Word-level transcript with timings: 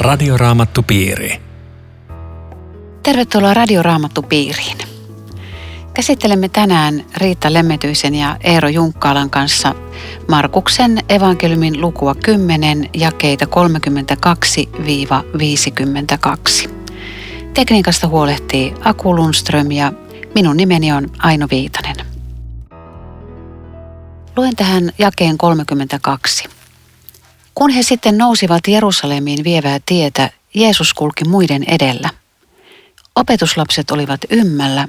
Radioraamattupiiri. 0.00 1.40
Tervetuloa 3.02 3.54
Radioraamattupiiriin. 3.54 4.78
Käsittelemme 5.94 6.48
tänään 6.48 7.04
Riitta 7.16 7.52
Lemmetyisen 7.52 8.14
ja 8.14 8.36
Eero 8.44 8.68
Junkkaalan 8.68 9.30
kanssa 9.30 9.74
Markuksen 10.28 10.98
evankeliumin 11.08 11.80
lukua 11.80 12.14
10 12.14 12.90
jakeita 12.94 13.46
32-52. 16.66 16.70
Tekniikasta 17.54 18.08
huolehtii 18.08 18.74
Aku 18.84 19.16
Lundström 19.16 19.70
ja 19.70 19.92
minun 20.34 20.56
nimeni 20.56 20.92
on 20.92 21.10
Aino 21.18 21.46
Viitanen. 21.50 21.96
Luen 24.36 24.56
tähän 24.56 24.92
jakeen 24.98 25.38
32. 25.38 26.59
Kun 27.54 27.70
he 27.70 27.82
sitten 27.82 28.18
nousivat 28.18 28.68
Jerusalemiin 28.68 29.44
vievää 29.44 29.80
tietä, 29.86 30.30
Jeesus 30.54 30.94
kulki 30.94 31.24
muiden 31.24 31.64
edellä. 31.68 32.10
Opetuslapset 33.16 33.90
olivat 33.90 34.20
ymmällä 34.30 34.88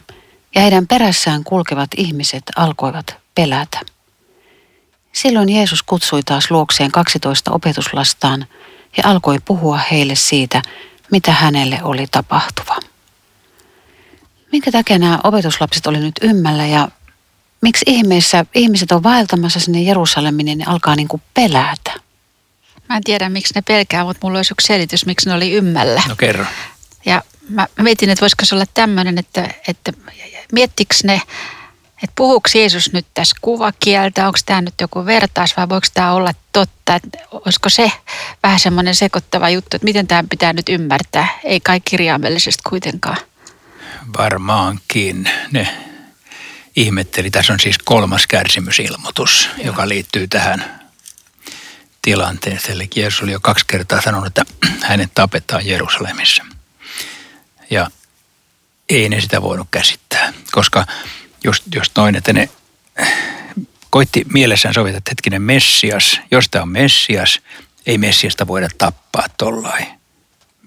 ja 0.55 0.61
heidän 0.61 0.87
perässään 0.87 1.43
kulkevat 1.43 1.89
ihmiset 1.97 2.43
alkoivat 2.55 3.15
pelätä. 3.35 3.79
Silloin 5.13 5.49
Jeesus 5.49 5.83
kutsui 5.83 6.23
taas 6.23 6.51
luokseen 6.51 6.91
12 6.91 7.51
opetuslastaan 7.51 8.45
ja 8.97 9.03
alkoi 9.05 9.37
puhua 9.45 9.77
heille 9.77 10.15
siitä, 10.15 10.61
mitä 11.11 11.31
hänelle 11.31 11.79
oli 11.83 12.07
tapahtuva. 12.11 12.75
Minkä 14.51 14.71
takia 14.71 14.99
nämä 14.99 15.19
opetuslapset 15.23 15.87
oli 15.87 15.99
nyt 15.99 16.15
ymmällä 16.21 16.65
ja 16.65 16.87
miksi 17.61 17.85
ihmeessä 17.87 18.45
ihmiset 18.55 18.91
on 18.91 19.03
vaeltamassa 19.03 19.59
sinne 19.59 19.81
Jerusalemiin 19.81 20.45
niin 20.45 20.57
ne 20.57 20.65
alkaa 20.67 20.95
niin 20.95 21.07
kuin 21.07 21.21
pelätä? 21.33 22.10
Mä 22.91 22.97
en 22.97 23.03
tiedä, 23.03 23.29
miksi 23.29 23.53
ne 23.55 23.61
pelkää, 23.61 24.03
mutta 24.03 24.19
mulla 24.27 24.39
olisi 24.39 24.53
yksi 24.53 24.67
selitys, 24.67 25.05
miksi 25.05 25.29
ne 25.29 25.35
oli 25.35 25.51
ymmällä. 25.51 26.01
No 26.07 26.15
kerro. 26.15 26.45
Ja 27.05 27.23
mä 27.49 27.67
mietin, 27.81 28.09
että 28.09 28.21
voisiko 28.21 28.45
se 28.45 28.55
olla 28.55 28.65
tämmöinen, 28.73 29.17
että, 29.17 29.49
että 29.67 29.93
miettikö 30.51 30.95
ne, 31.03 31.21
että 32.03 32.13
puhuuko 32.15 32.49
Jeesus 32.55 32.93
nyt 32.93 33.05
tässä 33.13 33.35
kuvakieltä, 33.41 34.27
onko 34.27 34.39
tämä 34.45 34.61
nyt 34.61 34.73
joku 34.81 35.05
vertaus 35.05 35.57
vai 35.57 35.69
voiko 35.69 35.87
tämä 35.93 36.11
olla 36.11 36.31
totta, 36.53 36.95
että 36.95 37.17
olisiko 37.31 37.69
se 37.69 37.91
vähän 38.43 38.59
semmoinen 38.59 38.95
sekoittava 38.95 39.49
juttu, 39.49 39.75
että 39.75 39.85
miten 39.85 40.07
tämä 40.07 40.23
pitää 40.29 40.53
nyt 40.53 40.69
ymmärtää, 40.69 41.27
ei 41.43 41.59
kai 41.59 41.79
kirjaimellisesti 41.79 42.61
kuitenkaan. 42.69 43.17
Varmaankin. 44.17 45.29
Ne 45.51 45.67
ihmetteli. 46.75 47.31
Tässä 47.31 47.53
on 47.53 47.59
siis 47.59 47.77
kolmas 47.77 48.27
kärsimysilmoitus, 48.27 49.49
Joo. 49.57 49.65
joka 49.65 49.89
liittyy 49.89 50.27
tähän 50.27 50.80
tilanteeseen. 52.01 52.75
Eli 52.75 52.87
Jeesus 52.95 53.21
oli 53.21 53.31
jo 53.31 53.39
kaksi 53.39 53.65
kertaa 53.67 54.01
sanonut, 54.01 54.27
että 54.27 54.45
hänet 54.81 55.11
tapetaan 55.13 55.67
Jerusalemissa. 55.67 56.45
Ja 57.69 57.91
ei 58.89 59.09
ne 59.09 59.21
sitä 59.21 59.41
voinut 59.41 59.67
käsittää, 59.71 60.33
koska 60.51 60.85
just, 61.43 61.63
just 61.75 61.91
noin, 61.97 62.15
että 62.15 62.33
ne 62.33 62.49
koitti 63.89 64.25
mielessään 64.33 64.73
sovita, 64.73 64.97
että 64.97 65.11
hetkinen 65.11 65.41
Messias, 65.41 66.21
jos 66.31 66.49
tämä 66.49 66.61
on 66.61 66.69
Messias, 66.69 67.39
ei 67.85 67.97
Messiasta 67.97 68.47
voida 68.47 68.67
tappaa 68.77 69.25
tollain. 69.37 69.87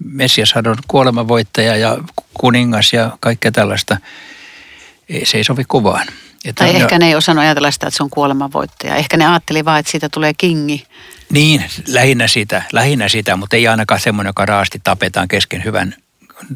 Messias 0.03 0.53
on 0.55 0.75
kuolemanvoittaja 0.87 1.77
ja 1.77 1.97
kuningas 2.33 2.93
ja 2.93 3.17
kaikkea 3.19 3.51
tällaista. 3.51 3.97
Ei, 5.09 5.25
se 5.25 5.37
ei 5.37 5.43
sovi 5.43 5.63
kuvaan. 5.67 6.07
Että 6.45 6.65
tai 6.65 6.75
ehkä 6.75 6.99
ne 6.99 7.07
ei 7.07 7.15
osannut 7.15 7.43
ajatella 7.43 7.71
sitä, 7.71 7.87
että 7.87 7.97
se 7.97 8.03
on 8.03 8.09
kuolemanvoittaja. 8.09 8.95
Ehkä 8.95 9.17
ne 9.17 9.27
ajatteli 9.27 9.65
vaan, 9.65 9.79
että 9.79 9.91
siitä 9.91 10.09
tulee 10.09 10.33
kingi. 10.33 10.85
Niin, 11.29 11.65
lähinnä 11.87 12.27
sitä, 12.27 12.63
lähinnä 12.71 13.09
sitä, 13.09 13.35
mutta 13.35 13.55
ei 13.55 13.67
ainakaan 13.67 13.99
semmoinen, 13.99 14.29
joka 14.29 14.45
raasti 14.45 14.81
tapetaan 14.83 15.27
kesken 15.27 15.63
hyvän 15.63 15.95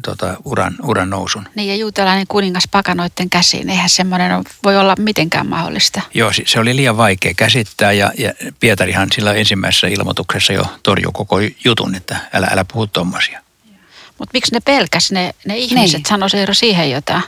tota, 0.02 0.36
uran, 0.44 0.74
uran 0.82 1.10
nousun. 1.10 1.48
Niin 1.54 1.68
ja 1.68 1.76
juutalainen 1.76 2.26
kuningas 2.28 2.68
pakanoiden 2.70 3.30
käsiin, 3.30 3.70
eihän 3.70 3.88
semmoinen 3.88 4.44
voi 4.64 4.76
olla 4.76 4.94
mitenkään 4.98 5.46
mahdollista. 5.46 6.00
Joo, 6.14 6.32
se 6.46 6.60
oli 6.60 6.76
liian 6.76 6.96
vaikea 6.96 7.32
käsittää 7.36 7.92
ja, 7.92 8.12
ja 8.18 8.32
Pietarihan 8.60 9.08
sillä 9.12 9.32
ensimmäisessä 9.32 9.86
ilmoituksessa 9.86 10.52
jo 10.52 10.64
torjui 10.82 11.12
koko 11.12 11.36
jutun, 11.64 11.94
että 11.94 12.16
älä, 12.32 12.48
älä 12.50 12.64
puhu 12.72 12.86
tuommoisia. 12.86 13.42
Mutta 14.18 14.30
miksi 14.32 14.52
ne 14.52 14.60
pelkäs, 14.60 15.12
ne, 15.12 15.34
ne 15.46 15.56
ihmiset, 15.56 15.98
niin. 15.98 16.06
sanoi 16.08 16.28
Eero 16.34 16.54
siihen 16.54 16.90
jotain? 16.90 17.22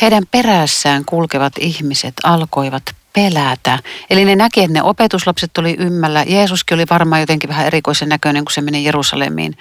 Heidän 0.00 0.24
perässään 0.30 1.04
kulkevat 1.04 1.52
ihmiset 1.60 2.14
alkoivat 2.22 2.82
pelätä. 3.12 3.78
Eli 4.10 4.24
ne 4.24 4.36
näki, 4.36 4.60
että 4.60 4.72
ne 4.72 4.82
opetuslapset 4.82 5.50
tuli 5.52 5.76
ymmällä. 5.78 6.24
Jeesuskin 6.28 6.74
oli 6.74 6.84
varmaan 6.90 7.20
jotenkin 7.20 7.50
vähän 7.50 7.66
erikoisen 7.66 8.08
näköinen, 8.08 8.44
kun 8.44 8.52
se 8.52 8.60
meni 8.60 8.84
Jerusalemiin 8.84 9.56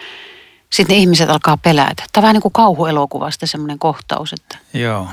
sitten 0.70 0.96
ne 0.96 1.00
ihmiset 1.00 1.30
alkaa 1.30 1.58
pelätä. 1.58 1.96
Tämä 1.96 2.08
on 2.18 2.22
vähän 2.22 2.34
niin 2.34 2.42
kuin 2.42 2.52
kauhuelokuvasta 2.52 3.48
semmoinen 3.48 3.80
kohtaus. 3.80 4.34
Että... 4.34 4.58
Joo. 4.74 5.08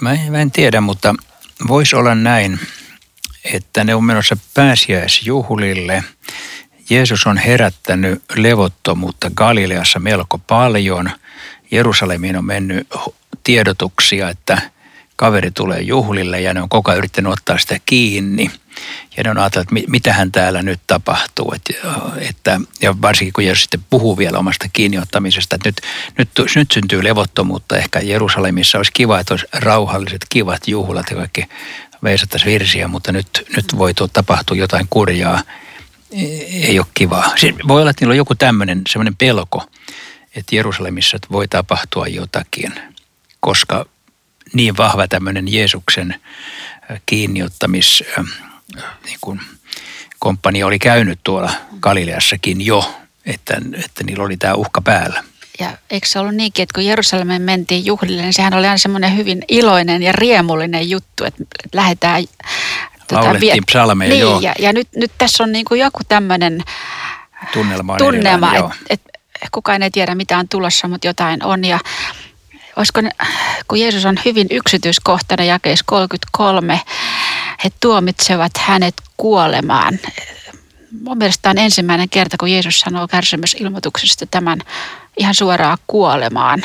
Mä 0.00 0.12
en, 0.12 0.32
mä 0.32 0.38
en 0.38 0.50
tiedä, 0.50 0.80
mutta 0.80 1.14
voisi 1.68 1.96
olla 1.96 2.14
näin, 2.14 2.60
että 3.44 3.84
ne 3.84 3.94
on 3.94 4.04
menossa 4.04 4.36
pääsiäisjuhlille. 4.54 6.04
Jeesus 6.90 7.26
on 7.26 7.38
herättänyt 7.38 8.22
levottomuutta 8.36 9.30
Galileassa 9.34 9.98
melko 9.98 10.38
paljon. 10.38 11.10
Jerusalemiin 11.70 12.36
on 12.36 12.44
mennyt 12.44 12.88
tiedotuksia, 13.46 14.28
että 14.28 14.58
kaveri 15.16 15.50
tulee 15.50 15.80
juhlille 15.80 16.40
ja 16.40 16.54
ne 16.54 16.62
on 16.62 16.68
koko 16.68 16.90
ajan 16.90 16.98
yrittänyt 16.98 17.32
ottaa 17.32 17.58
sitä 17.58 17.76
kiinni– 17.86 18.50
ja 19.16 19.24
ne 19.24 19.30
on 19.30 19.38
ajatellut, 19.38 19.68
että 19.72 19.90
mitähän 19.90 20.32
täällä 20.32 20.62
nyt 20.62 20.80
tapahtuu. 20.86 21.52
Että, 21.52 21.72
että, 22.18 22.60
ja 22.82 23.02
varsinkin 23.02 23.32
kun 23.32 23.44
Jeesus 23.44 23.62
sitten 23.62 23.84
puhuu 23.90 24.18
vielä 24.18 24.38
omasta 24.38 24.66
kiinniottamisesta, 24.72 25.56
että 25.56 25.68
nyt, 25.68 25.80
nyt, 26.18 26.28
nyt 26.56 26.70
syntyy 26.70 27.04
levottomuutta. 27.04 27.76
Ehkä 27.76 28.00
Jerusalemissa 28.00 28.78
olisi 28.78 28.92
kiva, 28.92 29.20
että 29.20 29.34
olisi 29.34 29.46
rauhalliset, 29.52 30.26
kivat 30.28 30.68
juhlat 30.68 31.10
ja 31.10 31.16
kaikki 31.16 31.44
veisattaisiin 32.02 32.52
virsiä, 32.52 32.88
mutta 32.88 33.12
nyt, 33.12 33.46
nyt 33.56 33.78
voi 33.78 33.94
tapahtua 34.12 34.56
jotain 34.56 34.86
kurjaa. 34.90 35.42
Ei 36.50 36.78
ole 36.78 36.86
kivaa. 36.94 37.32
Siis 37.36 37.54
voi 37.68 37.80
olla, 37.80 37.90
että 37.90 38.04
niillä 38.04 38.12
on 38.12 38.16
joku 38.16 38.34
tämmöinen 38.34 38.82
semmoinen 38.88 39.16
pelko, 39.16 39.64
että 40.36 40.56
Jerusalemissa 40.56 41.18
voi 41.32 41.48
tapahtua 41.48 42.06
jotakin, 42.06 42.72
koska 43.40 43.86
niin 44.52 44.76
vahva 44.76 45.08
tämmöinen 45.08 45.52
Jeesuksen 45.52 46.20
kiinniottamis 47.06 48.04
niin 49.04 49.18
kuin 49.20 49.40
komppania 50.18 50.66
oli 50.66 50.78
käynyt 50.78 51.20
tuolla 51.24 51.50
Galileassakin 51.80 52.66
jo, 52.66 52.94
että, 53.26 53.56
että 53.84 54.04
niillä 54.04 54.24
oli 54.24 54.36
tämä 54.36 54.54
uhka 54.54 54.80
päällä. 54.80 55.24
Ja 55.58 55.78
eikö 55.90 56.06
se 56.06 56.18
ollut 56.18 56.34
niinkin, 56.34 56.62
että 56.62 56.74
kun 56.74 56.84
Jerusalemen 56.84 57.42
mentiin 57.42 57.86
juhlille, 57.86 58.22
niin 58.22 58.32
sehän 58.32 58.54
oli 58.54 58.66
aina 58.66 58.78
semmoinen 58.78 59.16
hyvin 59.16 59.42
iloinen 59.48 60.02
ja 60.02 60.12
riemullinen 60.12 60.90
juttu, 60.90 61.24
että 61.24 61.44
lähdetään... 61.72 62.24
Tuota, 63.08 63.24
Laulettiin 63.24 63.52
vie... 63.52 63.60
psalmeja, 63.66 64.08
niin, 64.08 64.20
joo. 64.20 64.40
Ja, 64.40 64.54
ja 64.58 64.72
nyt, 64.72 64.88
nyt 64.96 65.12
tässä 65.18 65.44
on 65.44 65.52
niin 65.52 65.64
kuin 65.64 65.80
joku 65.80 66.00
tämmöinen 66.08 66.64
tunnelma, 67.52 67.96
tunnelma 67.96 68.56
että 68.56 68.70
et, 68.90 69.00
kukaan 69.52 69.82
ei 69.82 69.90
tiedä 69.90 70.14
mitä 70.14 70.38
on 70.38 70.48
tulossa, 70.48 70.88
mutta 70.88 71.06
jotain 71.06 71.44
on. 71.44 71.64
Ja 71.64 71.78
olisiko, 72.76 73.00
kun 73.68 73.80
Jeesus 73.80 74.04
on 74.04 74.16
hyvin 74.24 74.46
yksityiskohtainen 74.50 75.46
jakeessa 75.46 75.84
33, 75.86 76.80
he 77.64 77.70
tuomitsevat 77.80 78.52
hänet 78.58 78.94
kuolemaan. 79.16 79.98
Mun 81.02 81.18
mielestä 81.18 81.50
on 81.50 81.58
ensimmäinen 81.58 82.08
kerta, 82.08 82.36
kun 82.40 82.50
Jeesus 82.50 82.80
sanoo 82.80 83.08
kärsimysilmoituksesta 83.08 84.26
tämän 84.26 84.58
ihan 85.16 85.34
suoraan 85.34 85.78
kuolemaan. 85.86 86.62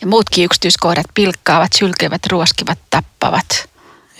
Ja 0.00 0.06
muutkin 0.06 0.44
yksityiskohdat 0.44 1.06
pilkkaavat, 1.14 1.72
sylkevät, 1.72 2.26
ruoskivat, 2.26 2.78
tappavat. 2.90 3.68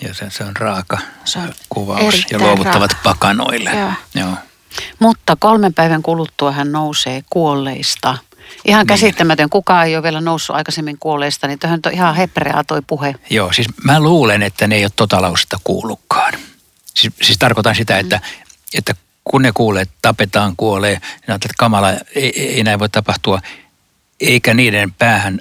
Ja 0.01 0.13
se, 0.13 0.29
se 0.29 0.43
on 0.43 0.55
raaka 0.55 0.97
se 1.25 1.39
on 1.39 1.53
kuvaus 1.69 2.25
ja 2.31 2.39
luovuttavat 2.39 2.91
raaka. 2.91 3.03
pakanoille. 3.03 3.69
Joo. 3.69 3.91
Joo. 4.15 4.33
Mutta 4.99 5.35
kolmen 5.35 5.73
päivän 5.73 6.03
kuluttua 6.03 6.51
hän 6.51 6.71
nousee 6.71 7.23
kuolleista– 7.29 8.17
Ihan 8.65 8.79
niin. 8.79 8.87
käsittämätön. 8.87 9.49
Kukaan 9.49 9.87
ei 9.87 9.95
ole 9.95 10.03
vielä 10.03 10.21
noussut 10.21 10.55
aikaisemmin 10.55 10.97
kuolleista, 10.99 11.47
niin 11.47 11.59
tähän 11.59 11.79
on 11.85 11.93
ihan 11.93 12.15
hepreaa 12.15 12.63
toi 12.63 12.81
puhe. 12.87 13.15
Joo, 13.29 13.53
siis 13.53 13.67
mä 13.83 13.99
luulen, 13.99 14.43
että 14.43 14.67
ne 14.67 14.75
ei 14.75 14.83
ole 14.83 14.91
tota 14.95 15.21
lausetta 15.21 15.59
kuullutkaan. 15.63 16.33
Siis, 16.85 17.13
siis 17.21 17.37
tarkoitan 17.37 17.75
sitä, 17.75 17.99
että, 17.99 18.15
mm. 18.15 18.43
että 18.77 18.95
kun 19.23 19.41
ne 19.41 19.51
kuulee, 19.53 19.81
että 19.81 19.95
tapetaan, 20.01 20.53
kuolee, 20.57 20.99
niin 21.27 21.35
että 21.35 21.49
kamala, 21.57 21.91
ei, 22.15 22.55
ei 22.55 22.63
näin 22.63 22.79
voi 22.79 22.89
tapahtua. 22.89 23.41
Eikä 24.19 24.53
niiden 24.53 24.93
päähän 24.93 25.39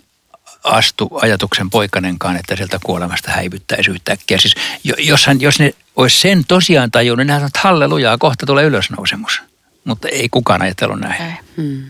astu 0.65 1.09
ajatuksen 1.23 1.71
poikanenkaan, 1.71 2.37
että 2.37 2.57
sieltä 2.57 2.79
kuolemasta 2.85 3.31
häivyttäisi 3.31 3.91
yhtäkkiä. 3.91 4.39
Siis 4.39 4.55
jos, 4.99 5.27
hän, 5.27 5.41
jos 5.41 5.59
ne 5.59 5.75
olisi 5.97 6.21
sen 6.21 6.45
tosiaan 6.49 6.91
tajunnut, 6.91 7.27
niin 7.27 7.35
hän 7.35 7.47
että 7.47 7.61
hallelujaa, 7.63 8.19
kohta 8.19 8.47
tulee 8.47 8.65
ylösnousemus. 8.65 9.43
Mutta 9.85 10.09
ei 10.09 10.29
kukaan 10.29 10.63
ajatellut 10.63 11.01
näin. 11.01 11.35
Hmm. 11.57 11.83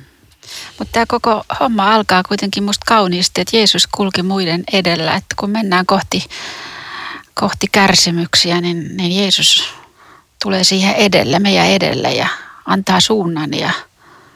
Mutta 0.79 0.93
tämä 0.93 1.07
koko 1.09 1.45
homma 1.61 1.95
alkaa 1.95 2.23
kuitenkin 2.23 2.65
musta 2.65 2.85
kauniisti, 2.87 3.41
että 3.41 3.57
Jeesus 3.57 3.87
kulki 3.87 4.23
muiden 4.23 4.65
edellä. 4.73 5.15
Että 5.15 5.35
kun 5.39 5.51
mennään 5.51 5.87
kohti, 5.87 6.25
kohti 7.35 7.67
kärsimyksiä, 7.73 8.61
niin, 8.61 8.97
niin 8.97 9.17
Jeesus 9.23 9.65
tulee 10.43 10.65
siihen 10.65 10.95
edelle, 10.95 11.39
meidän 11.39 11.67
edelle 11.67 12.13
ja 12.13 12.29
antaa 12.67 13.01
suunnan 13.01 13.55
ja 13.55 13.71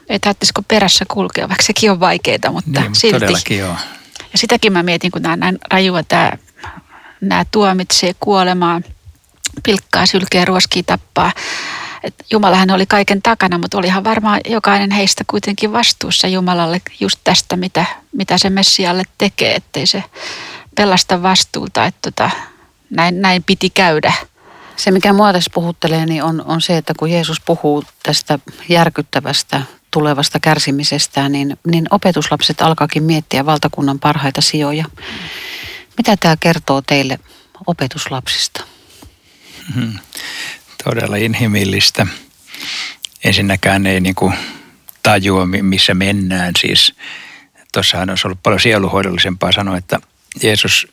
Ei 0.09 0.19
tarvitsisiko 0.19 0.61
perässä 0.67 1.05
kulkea, 1.07 1.49
vaikka 1.49 1.63
sekin 1.63 1.91
on 1.91 1.99
vaikeaa, 1.99 2.51
mutta 2.51 2.81
Niin, 2.81 2.95
silti. 2.95 3.19
todellakin 3.19 3.57
joo. 3.57 3.75
Ja 4.31 4.37
sitäkin 4.37 4.73
mä 4.73 4.83
mietin, 4.83 5.11
kun 5.11 5.21
nämä 5.21 5.35
näin 5.35 5.59
rajua, 5.71 6.03
tämä, 6.03 6.31
nämä 7.21 7.45
tuomitsee 7.51 8.15
kuolemaan, 8.19 8.83
pilkkaa, 9.63 10.05
sylkeä, 10.05 10.45
ruoskii, 10.45 10.83
tappaa. 10.83 11.31
Et 12.03 12.15
Jumalahan 12.31 12.71
oli 12.71 12.85
kaiken 12.85 13.21
takana, 13.21 13.57
mutta 13.57 13.77
olihan 13.77 14.03
varmaan 14.03 14.41
jokainen 14.47 14.91
heistä 14.91 15.23
kuitenkin 15.27 15.73
vastuussa 15.73 16.27
Jumalalle 16.27 16.81
just 16.99 17.19
tästä, 17.23 17.55
mitä, 17.55 17.85
mitä 18.11 18.37
se 18.37 18.49
Messialle 18.49 19.03
tekee, 19.17 19.55
ettei 19.55 19.87
se 19.87 20.03
pelasta 20.75 21.21
vastuulta, 21.21 21.85
että 21.85 22.11
tota, 22.11 22.29
näin, 22.89 23.21
näin 23.21 23.43
piti 23.43 23.69
käydä. 23.69 24.13
Se, 24.75 24.91
mikä 24.91 25.13
mua 25.13 25.33
tässä 25.33 25.51
puhuttelee, 25.53 26.05
niin 26.05 26.23
on, 26.23 26.43
on 26.45 26.61
se, 26.61 26.77
että 26.77 26.93
kun 26.97 27.11
Jeesus 27.11 27.41
puhuu 27.41 27.83
tästä 28.03 28.39
järkyttävästä 28.69 29.61
tulevasta 29.91 30.39
kärsimisestään, 30.39 31.31
niin, 31.31 31.57
niin 31.67 31.85
opetuslapset 31.91 32.61
alkaakin 32.61 33.03
miettiä 33.03 33.45
valtakunnan 33.45 33.99
parhaita 33.99 34.41
sijoja. 34.41 34.85
Mitä 35.97 36.17
tämä 36.17 36.37
kertoo 36.39 36.81
teille 36.81 37.19
opetuslapsista? 37.67 38.63
Todella 40.83 41.15
inhimillistä. 41.15 42.07
Ensinnäkään 43.23 43.87
ei 43.87 44.01
niin 44.01 44.15
kuin 44.15 44.33
tajua, 45.03 45.45
mi- 45.45 45.61
missä 45.61 45.93
mennään. 45.93 46.53
Siis 46.59 46.93
tuossahan 47.73 48.09
olisi 48.09 48.27
ollut 48.27 48.43
paljon 48.43 48.59
sieluhoidollisempaa 48.59 49.51
sanoa, 49.51 49.77
että 49.77 49.99
Jeesus 50.43 50.87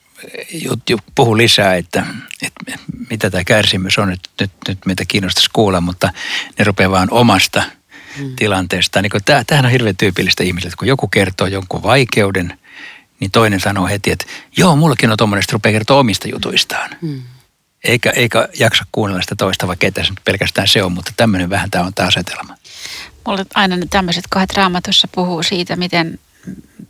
puhu 1.15 1.37
lisää, 1.37 1.75
että, 1.75 2.07
että 2.43 2.79
mitä 3.11 3.31
tämä 3.31 3.45
kärsimys 3.45 3.99
on, 3.99 4.13
että 4.13 4.31
nyt, 4.41 4.51
nyt 4.69 4.79
meitä 4.87 5.05
kiinnostaisi 5.09 5.51
kuulla, 5.53 5.81
mutta 5.81 6.13
ne 6.59 6.65
rupeaa 6.65 6.91
vaan 6.91 7.09
omasta 7.11 7.63
mm. 8.19 8.37
tilanteesta. 8.37 9.03
Niin 9.03 9.13
tämä, 9.25 9.45
tämähän 9.45 9.65
on 9.65 9.71
hirveän 9.71 9.97
tyypillistä 9.97 10.45
ihmisille, 10.45 10.69
että 10.69 10.79
kun 10.79 10.89
joku 10.89 11.09
kertoo 11.09 11.47
jonkun 11.47 11.83
vaikeuden, 11.83 12.59
niin 13.21 13.31
toinen 13.31 13.61
sanoo 13.61 13.87
heti, 13.87 14.11
että 14.11 14.27
joo, 14.57 14.77
mullakin 14.77 15.11
on 15.11 15.17
tuommoinen, 15.17 15.41
että 15.41 15.53
rupeaa 15.53 15.73
kertoa 15.73 15.99
omista 15.99 16.29
jutuistaan. 16.29 16.91
Hmm. 17.03 17.23
Eikä, 17.87 18.11
eikä 18.11 18.49
jaksa 18.59 18.85
kuunnella 18.93 19.23
sitä 19.23 19.35
toista, 19.35 19.67
vaikka 19.67 19.87
nyt 19.87 20.21
pelkästään 20.25 20.69
se 20.69 20.83
on, 20.83 20.93
mutta 20.93 21.13
tämmöinen 21.17 21.51
vähän 21.51 21.71
tämä 21.71 21.85
on 21.85 21.95
tämä 21.95 22.09
asetelma. 22.09 22.57
Mulle 23.27 23.47
aina 23.55 23.77
tämmöiset 23.91 24.25
kohdat 24.31 24.53
raamatussa 24.55 25.09
puhuu 25.15 25.43
siitä, 25.43 25.77
miten 25.77 26.19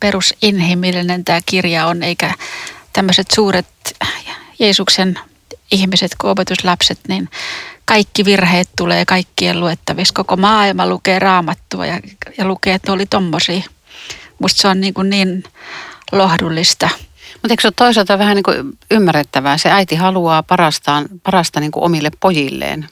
perusinhimillinen 0.00 1.24
tämä 1.24 1.40
kirja 1.46 1.86
on, 1.86 2.02
eikä 2.02 2.34
tämmöiset 2.92 3.30
suuret 3.30 3.66
Jeesuksen 4.58 5.18
ihmiset 5.72 6.10
kuin 6.20 6.34
niin 7.08 7.28
kaikki 7.84 8.24
virheet 8.24 8.68
tulee 8.76 9.04
kaikkien 9.04 9.60
luettavissa. 9.60 10.14
Koko 10.14 10.36
maailma 10.36 10.86
lukee 10.86 11.18
raamattua 11.18 11.86
ja, 11.86 12.00
ja 12.38 12.44
lukee, 12.44 12.74
että 12.74 12.92
oli 12.92 13.06
tommosia. 13.06 13.62
Musta 14.38 14.62
se 14.62 14.68
on 14.68 14.80
niin, 14.80 14.94
kuin 14.94 15.10
niin 15.10 15.44
lohdullista. 16.12 16.88
Mutta 17.46 17.52
eikö 17.52 17.62
se 17.62 17.68
ole 17.68 17.72
toisaalta 17.76 18.18
vähän 18.18 18.34
niin 18.34 18.42
kuin 18.42 18.78
ymmärrettävää? 18.90 19.58
Se 19.58 19.70
äiti 19.70 19.94
haluaa 19.94 20.42
parastaan, 20.42 21.08
parasta 21.22 21.60
niin 21.60 21.72
kuin 21.72 21.84
omille 21.84 22.10
pojilleen. 22.20 22.88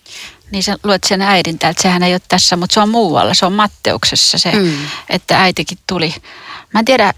Niin 0.50 0.62
sä 0.62 0.76
luet 0.84 1.04
sen 1.04 1.22
äidin 1.22 1.58
täältä, 1.58 1.82
sehän 1.82 2.02
ei 2.02 2.14
ole 2.14 2.20
tässä, 2.28 2.56
mutta 2.56 2.74
se 2.74 2.80
on 2.80 2.88
muualla, 2.88 3.34
se 3.34 3.46
on 3.46 3.52
Matteuksessa 3.52 4.38
se, 4.38 4.52
Mm. 4.52 4.58
mm. 4.58 4.76
että 5.10 5.42
äitikin 5.42 5.78
tuli. 5.86 6.14
Mä 6.74 6.80
en 6.80 6.84
tiedä, 6.84 7.14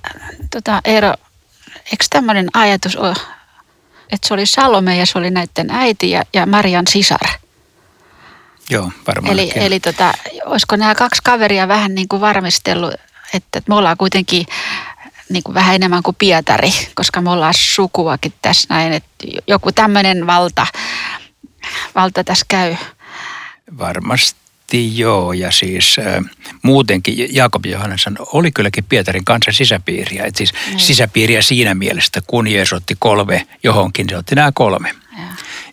tota, 0.50 0.80
Eero, 0.84 1.14
eikö 1.76 2.04
tämmöinen 2.10 2.48
ajatus 2.54 2.96
ole, 2.96 3.14
että 4.12 4.28
se 4.28 4.34
oli 4.34 4.46
Salome 4.46 4.96
ja 4.96 5.06
se 5.06 5.18
oli 5.18 5.30
näiden 5.30 5.70
äiti 5.70 6.10
ja, 6.10 6.22
ja 6.34 6.46
Marian 6.46 6.86
sisar. 6.86 7.28
Joo, 8.70 8.90
varmaan. 9.06 9.32
Eli, 9.32 9.52
eli 9.54 9.80
tota, 9.80 10.14
olisiko 10.44 10.76
nämä 10.76 10.94
kaksi 10.94 11.22
kaveria 11.24 11.68
vähän 11.68 11.94
niin 11.94 12.08
kuin 12.08 12.20
varmistellut, 12.20 12.94
että 13.34 13.62
me 13.68 13.74
ollaan 13.74 13.96
kuitenkin 13.96 14.46
niin 15.28 15.42
kuin 15.42 15.54
vähän 15.54 15.74
enemmän 15.74 16.02
kuin 16.02 16.16
Pietari, 16.18 16.70
koska 16.94 17.20
me 17.20 17.30
ollaan 17.30 17.54
sukuakin 17.56 18.32
tässä 18.42 18.66
näin, 18.74 18.92
että 18.92 19.14
joku 19.46 19.72
tämmöinen 19.72 20.26
valta, 20.26 20.66
valta 21.94 22.24
tässä 22.24 22.46
käy. 22.48 22.76
Varmasti 23.78 24.98
joo, 24.98 25.32
ja 25.32 25.50
siis 25.50 25.96
äh, 25.98 26.24
muutenkin 26.62 27.34
Jaakob 27.34 27.66
Johannesson 27.66 28.16
oli 28.20 28.52
kylläkin 28.52 28.84
Pietarin 28.84 29.24
kanssa 29.24 29.52
sisäpiiriä. 29.52 30.24
Et 30.24 30.36
siis 30.36 30.52
Niin. 30.66 30.80
sisäpiiriä 30.80 31.42
siinä 31.42 31.74
mielessä, 31.74 32.08
että 32.08 32.20
kun 32.26 32.48
Jeesus 32.48 32.72
otti 32.72 32.96
kolme 32.98 33.46
johonkin, 33.62 34.06
se 34.10 34.16
otti 34.16 34.34
nämä 34.34 34.50
kolme. 34.54 34.94
Ja. 35.18 35.22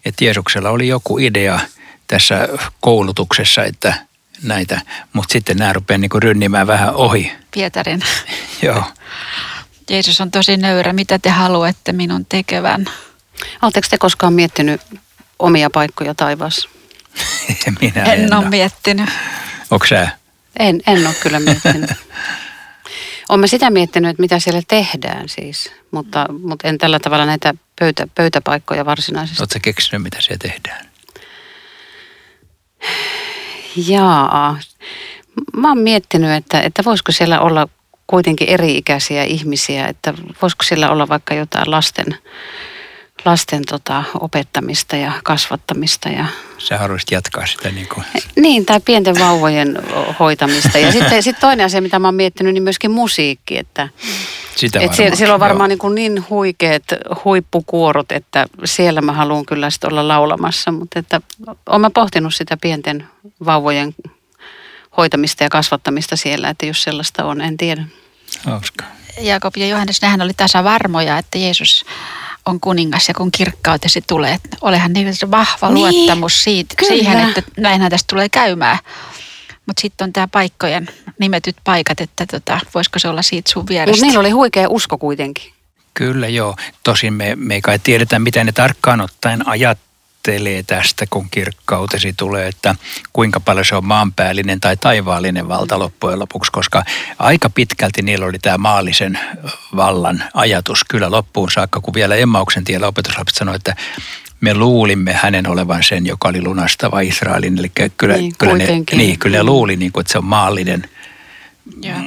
Että 0.06 0.26
Jeesuksella 0.26 0.70
oli 0.70 0.88
joku 0.88 1.18
idea 1.18 1.60
tässä 2.08 2.48
koulutuksessa, 2.80 3.64
että 3.64 3.94
näitä, 4.44 4.82
mutta 5.14 5.34
sitten 5.34 5.58
nämä 5.58 5.74
rupeaa 5.74 5.98
niin 5.98 6.12
rynnimään 6.24 6.68
vähän 6.68 6.96
ohi. 6.96 7.32
Pietarin. 7.54 8.02
Joo, 8.62 8.84
Jeesus 9.90 10.22
on 10.22 10.32
tosi 10.32 10.58
nöyrä, 10.58 10.94
mitä 10.94 11.20
te 11.20 11.30
haluatte 11.30 11.92
minun 11.92 12.26
tekevän. 12.26 12.86
Oletteko 13.62 13.88
te 13.90 13.98
koskaan 13.98 14.34
miettinyt 14.34 14.82
omia 15.40 15.70
paikkoja 15.70 16.16
taivaassa? 16.16 16.70
minä 17.82 18.04
En, 18.04 18.24
en, 18.24 18.34
ole 18.34 18.42
ole. 18.42 18.50
miettinyt. 18.50 19.10
Onko 19.72 19.86
sä? 19.86 20.08
En, 20.60 20.82
en 20.88 21.08
ole 21.08 21.16
kyllä 21.16 21.40
miettinyt. 21.40 21.90
Olen 23.30 23.48
sitä 23.48 23.70
miettinyt, 23.70 24.10
että 24.10 24.22
mitä 24.22 24.40
siellä 24.40 24.62
tehdään 24.68 25.30
siis, 25.30 25.72
mutta, 25.92 26.26
mutta 26.44 26.68
en 26.68 26.78
tällä 26.78 27.00
tavalla 27.00 27.26
näitä 27.26 27.54
pöytä, 27.80 28.08
pöytäpaikkoja 28.16 28.86
varsinaisesti. 28.86 29.42
Oletko 29.42 29.60
keksinyt, 29.62 30.04
mitä 30.04 30.22
siellä 30.22 30.40
tehdään? 30.42 30.86
Jaa. 33.76 34.58
Mä 35.58 35.68
oon 35.68 35.78
miettinyt, 35.78 36.32
että, 36.32 36.62
että 36.62 36.84
voisiko 36.86 37.12
siellä 37.12 37.40
olla 37.40 37.68
kuitenkin 38.08 38.50
eri-ikäisiä 38.50 39.24
ihmisiä, 39.24 39.88
että 39.88 40.14
voisiko 40.42 40.64
siellä 40.64 40.90
olla 40.90 41.08
vaikka 41.08 41.34
jotain 41.34 41.72
lasten, 41.72 42.18
lasten 43.26 43.62
tota, 43.70 44.04
opettamista 44.20 44.96
ja 44.96 45.12
kasvattamista 45.24 46.10
ja 46.10 46.26
Sä 46.58 46.78
haluaisit 46.78 47.12
jatkaa 47.12 47.46
sitä 47.46 47.70
niin 47.70 47.88
kuin, 47.88 48.06
niin, 48.36 48.66
tai 48.66 48.80
pienten 48.80 49.20
vauvojen 49.20 49.78
hoitamista. 50.20 50.78
Ja 50.78 50.92
sitten 50.92 51.24
sit 51.24 51.40
toinen 51.40 51.66
asia, 51.66 51.82
mitä 51.82 52.00
mä 52.00 52.08
oon 52.08 52.16
miettinyt, 52.16 52.54
niin 52.54 52.64
myöskin 52.64 52.92
musiikki, 52.92 53.58
että 53.58 53.90
sitä 54.56 54.80
et 54.80 54.94
siellä, 54.94 54.98
varmaan, 54.98 55.18
siellä 55.18 55.34
on 55.34 55.40
joo. 55.40 55.48
varmaan 55.48 55.70
niin, 55.70 55.80
kuin 55.80 55.96
niin 55.96 56.26
huikeat 56.30 56.84
huippukuorot, 57.26 58.12
että 58.12 58.46
siellä 58.66 59.02
mä 59.02 59.14
haluan 59.14 59.46
kyllä 59.46 59.70
sitten 59.70 59.90
olla 59.92 60.08
laulamassa, 60.08 60.72
mutta 60.72 61.00
että 61.00 61.22
olen 61.66 61.82
mä 61.82 61.90
pohtinut 61.90 62.36
sitä 62.36 62.58
pienten 62.58 63.08
vauvojen 63.46 63.96
hoitamista 64.98 65.44
ja 65.44 65.50
kasvattamista 65.50 66.16
siellä, 66.16 66.50
että 66.50 66.66
jos 66.66 66.84
sellaista 66.84 67.26
on, 67.26 67.42
en 67.42 67.58
tiedä. 67.58 67.86
Hauska. 68.46 68.86
Jaakob 69.22 69.58
ja 69.58 69.68
Johannes, 69.68 70.02
nehän 70.02 70.22
oli 70.22 70.34
tasa 70.34 70.64
varmoja, 70.64 71.18
että 71.18 71.38
Jeesus 71.38 71.86
on 72.46 72.60
kuningas 72.60 73.08
ja 73.08 73.14
kun 73.14 73.32
kirkkautesi 73.32 74.02
tulee. 74.08 74.38
Olehan 74.62 74.92
se 75.12 75.32
vahva 75.32 75.70
Niin, 75.70 75.76
luottamus 75.76 76.44
siitä, 76.44 76.76
kyllä. 76.78 76.90
siihen, 76.94 77.20
että 77.30 77.42
näinhän 77.58 77.92
tästä 77.92 78.08
tulee 78.10 78.30
käymään. 78.30 78.78
Mutta 79.66 79.82
sitten 79.82 80.06
on 80.06 80.14
tämä 80.14 80.28
paikkojen 80.28 80.90
nimetyt 81.20 81.56
paikat, 81.64 82.02
että 82.02 82.26
tota, 82.26 82.60
voisiko 82.74 83.00
se 83.00 83.08
olla 83.08 83.22
siitä 83.22 83.52
sun 83.52 83.60
Mutta 83.62 83.70
vierestä. 83.74 84.06
niillä 84.06 84.20
oli 84.20 84.30
huikea 84.32 84.70
usko 84.70 84.98
kuitenkin. 84.98 85.54
Kyllä 85.94 86.28
joo. 86.28 86.56
Tosin 86.84 87.14
me, 87.14 87.36
me 87.36 87.54
ei 87.56 87.62
kai 87.62 87.80
tiedetä, 87.80 88.20
mitä 88.20 88.44
ne 88.44 88.52
tarkkaan 88.52 89.02
ottaen 89.02 89.48
ajattelee 90.28 90.64
tästä, 90.64 91.06
kun 91.10 91.30
kirkkautesi 91.32 92.14
tulee, 92.18 92.48
että 92.48 92.76
kuinka 93.14 93.40
paljon 93.40 93.66
se 93.66 93.76
on 93.76 93.86
maanpäällinen 93.86 94.60
tai 94.60 94.78
taivaallinen 94.78 95.48
valta 95.48 95.80
loppujen 95.80 96.20
lopuksi, 96.20 96.52
koska 96.52 96.84
aika 97.20 97.50
pitkälti 97.50 98.02
niillä 98.02 98.26
oli 98.26 98.40
tämä 98.40 98.58
maallisen 98.58 99.20
vallan 99.76 100.24
ajatus 100.34 100.84
kyllä 100.84 101.12
loppuun 101.12 101.52
saakka, 101.52 101.82
kun 101.82 101.94
vielä 101.94 102.16
Emmauksen 102.16 102.64
tiellä 102.64 102.88
opetuslapset 102.88 103.38
sanoi, 103.38 103.56
että 103.56 103.76
me 104.42 104.54
luulimme 104.54 105.14
hänen 105.14 105.50
olevan 105.50 105.84
sen, 105.84 106.06
joka 106.06 106.28
oli 106.28 106.42
lunastava 106.42 107.02
Israelin. 107.02 107.58
Eli 107.60 107.72
kyllä, 107.98 108.18
Niin, 108.18 108.34
kyllä, 108.38 108.54
ne, 108.58 108.68
niin, 108.96 109.20
kyllä 109.20 109.38
ne 109.38 109.44
luuli, 109.44 109.76
niin 109.76 109.92
kuin, 109.92 110.02
että 110.02 110.12
se 110.12 110.18
on 110.18 110.26
maallinen. 110.26 110.90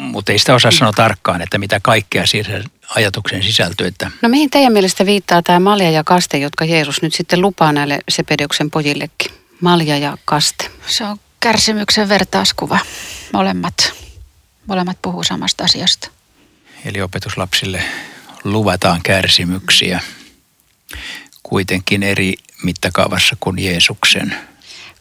Mutta 0.01 0.33
ei 0.33 0.39
sitä 0.39 0.55
osaa 0.55 0.71
sanoa 0.71 0.93
tarkkaan, 0.93 1.43
että 1.43 1.59
mitä 1.59 1.81
kaikkea 1.83 2.27
siihen 2.27 2.65
ajatukseen 2.95 3.43
sisältyy. 3.43 3.87
Että 3.87 4.11
No 4.23 4.29
mihin 4.29 4.51
teidän 4.51 4.73
mielestä 4.73 5.07
viittaa 5.07 5.43
tämä 5.43 5.61
malja 5.61 5.91
ja 5.91 6.05
kaste, 6.05 6.39
jotka 6.39 6.65
Jeesus 6.65 7.03
nyt 7.03 7.15
sitten 7.15 7.41
lupaa 7.41 7.73
näille 7.73 7.99
Sepedeuksen 8.09 8.71
pojillekin? 8.71 9.33
Malja 9.61 9.99
ja 9.99 10.19
kaste. 10.25 10.71
Se 10.87 11.05
on 11.05 11.17
kärsimyksen 11.41 12.09
vertauskuva. 12.09 12.79
Molemmat, 13.33 13.93
molemmat 14.67 14.99
puhuu 15.03 15.25
samasta 15.25 15.65
asiasta. 15.65 16.09
eli 16.85 17.03
opetuslapsille 17.03 17.83
luvataan 18.45 19.01
kärsimyksiä 19.03 20.01
kuitenkin 21.43 22.03
eri 22.03 22.35
mittakaavassa 22.63 23.37
kuin 23.41 23.59
Jeesuksen. 23.59 24.37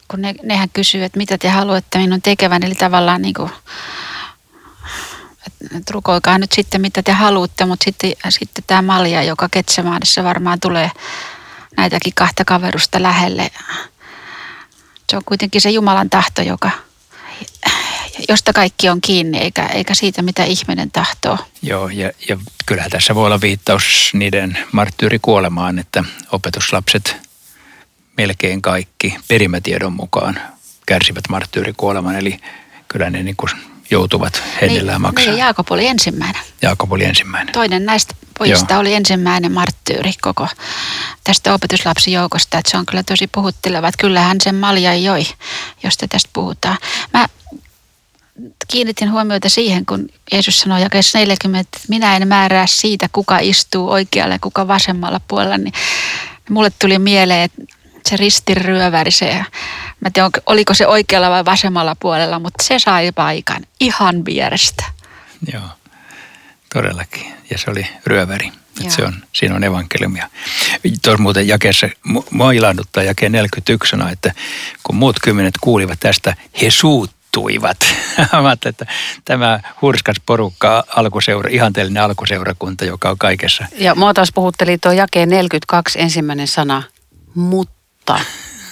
Kun 0.08 0.22
ne, 0.22 0.34
nehän 0.42 0.68
kysyy, 0.72 1.04
että 1.04 1.18
mitä 1.18 1.38
te 1.38 1.48
haluatte 1.48 1.98
minun 1.98 2.22
tekevän, 2.22 2.62
eli 2.62 2.74
tavallaan 2.74 3.22
niin 3.22 3.34
kuin, 3.34 3.50
että 5.64 5.78
että 5.78 5.92
rukoikaa 5.92 6.38
nyt 6.38 6.52
sitten 6.52 6.80
mitä 6.80 7.02
te 7.02 7.12
haluatte, 7.12 7.64
mutta 7.64 7.84
sitten, 7.84 8.12
sitten 8.28 8.64
tämä 8.66 8.82
malja, 8.82 9.22
joka 9.22 9.48
Ketsemaanissa 9.48 10.24
varmaan 10.24 10.60
tulee 10.60 10.90
näitäkin 11.76 12.12
kahta 12.14 12.44
kaverusta 12.44 13.02
lähelle. 13.02 13.50
Se 15.10 15.16
on 15.16 15.24
kuitenkin 15.24 15.60
se 15.60 15.70
Jumalan 15.70 16.10
tahto, 16.10 16.42
joka, 16.42 16.70
josta 18.28 18.52
kaikki 18.52 18.88
on 18.88 19.00
kiinni, 19.00 19.38
eikä, 19.38 19.66
eikä 19.66 19.94
siitä, 19.94 20.22
mitä 20.22 20.44
ihminen 20.44 20.90
tahtoo. 20.90 21.38
Joo, 21.62 21.88
ja, 21.88 22.10
ja 22.28 22.38
kyllähän 22.66 22.90
tässä 22.90 23.14
voi 23.14 23.26
olla 23.26 23.40
viittaus 23.40 24.10
niiden 24.12 24.58
marttyyrikuolemaan, 24.72 25.78
että 25.78 26.04
opetuslapset 26.32 27.16
melkein 28.16 28.62
kaikki 28.62 29.16
perimätiedon 29.28 29.92
mukaan 29.92 30.40
kärsivät 30.86 31.24
marttyyrikuoleman, 31.28 32.16
eli 32.16 32.40
kyllä 32.88 33.10
ne 33.10 33.22
niin 33.22 33.36
kuin 33.36 33.50
joutuvat 33.90 34.42
hengellään 34.60 34.94
niin, 34.94 35.02
maksamaan. 35.02 35.34
Niin, 35.34 35.40
Jaakob 35.40 35.70
oli 35.70 35.86
ensimmäinen. 35.86 36.42
Jaakob 36.62 36.92
oli 36.92 37.04
ensimmäinen. 37.04 37.52
Toinen 37.52 37.86
näistä 37.86 38.14
pojista 38.38 38.72
Joo. 38.72 38.80
oli 38.80 38.94
ensimmäinen 38.94 39.52
marttyyri 39.52 40.12
koko 40.20 40.48
tästä 41.24 41.54
opetuslapsijoukosta. 41.54 42.58
Että 42.58 42.70
se 42.70 42.76
on 42.76 42.86
kyllä 42.86 43.02
tosi 43.02 43.26
puhutteleva, 43.26 43.88
että 43.88 44.00
kyllähän 44.00 44.36
sen 44.40 44.54
malja 44.54 44.94
joi, 44.94 45.26
josta 45.82 46.08
tästä 46.08 46.30
puhutaan. 46.32 46.78
Mä 47.12 47.26
kiinnitin 48.68 49.12
huomiota 49.12 49.48
siihen, 49.48 49.86
kun 49.86 50.08
Jeesus 50.32 50.60
sanoi 50.60 50.82
jakeessa 50.82 51.18
40, 51.18 51.60
että 51.60 51.86
minä 51.88 52.16
en 52.16 52.28
määrää 52.28 52.66
siitä, 52.66 53.08
kuka 53.12 53.38
istuu 53.38 53.90
oikealle 53.90 54.34
ja 54.34 54.38
kuka 54.38 54.68
vasemmalla 54.68 55.20
puolella, 55.28 55.58
niin 55.58 55.72
mulle 56.50 56.70
tuli 56.78 56.98
mieleen, 56.98 57.42
että 57.42 57.62
se 58.06 58.16
ristiryöväri, 58.16 59.10
se, 59.10 59.34
mä 60.00 60.06
en 60.06 60.12
tiedä, 60.12 60.30
oliko 60.46 60.74
se 60.74 60.86
oikealla 60.86 61.30
vai 61.30 61.44
vasemmalla 61.44 61.96
puolella, 62.00 62.38
mutta 62.38 62.64
se 62.64 62.78
sai 62.78 63.12
paikan 63.12 63.62
ihan 63.80 64.24
vierestä. 64.24 64.84
Joo, 65.52 65.68
todellakin. 66.74 67.26
Ja 67.50 67.58
se 67.58 67.70
oli 67.70 67.86
ryöväri. 68.06 68.52
Että 68.80 68.94
se 68.94 69.04
on, 69.04 69.14
siinä 69.32 69.54
on 69.54 69.64
evankeliumia. 69.64 70.30
Tuossa 71.02 71.22
muuten 71.22 71.48
jakeessa, 71.48 71.88
mua 72.30 72.52
ilahduttaa 72.52 73.02
jakeen 73.02 73.32
41 73.32 73.90
sana, 73.90 74.10
että 74.10 74.32
kun 74.82 74.96
muut 74.96 75.16
kymmenet 75.22 75.54
kuulivat 75.60 76.00
tästä, 76.00 76.36
he 76.62 76.70
suuttuivat. 76.70 77.76
Mä 78.42 78.52
että 78.52 78.86
tämä 79.24 79.60
hurskas 79.82 80.16
porukka, 80.26 80.84
alkuseura, 80.96 81.50
ihanteellinen 81.50 82.02
alkuseurakunta, 82.02 82.84
joka 82.84 83.10
on 83.10 83.18
kaikessa. 83.18 83.66
Ja 83.78 83.94
mua 83.94 84.14
taas 84.14 84.32
puhutteli 84.34 84.78
tuo 84.78 84.92
jakeen 84.92 85.28
42 85.28 86.00
ensimmäinen 86.00 86.48
sana, 86.48 86.82
mutta 87.34 87.75
mutta 88.08 88.20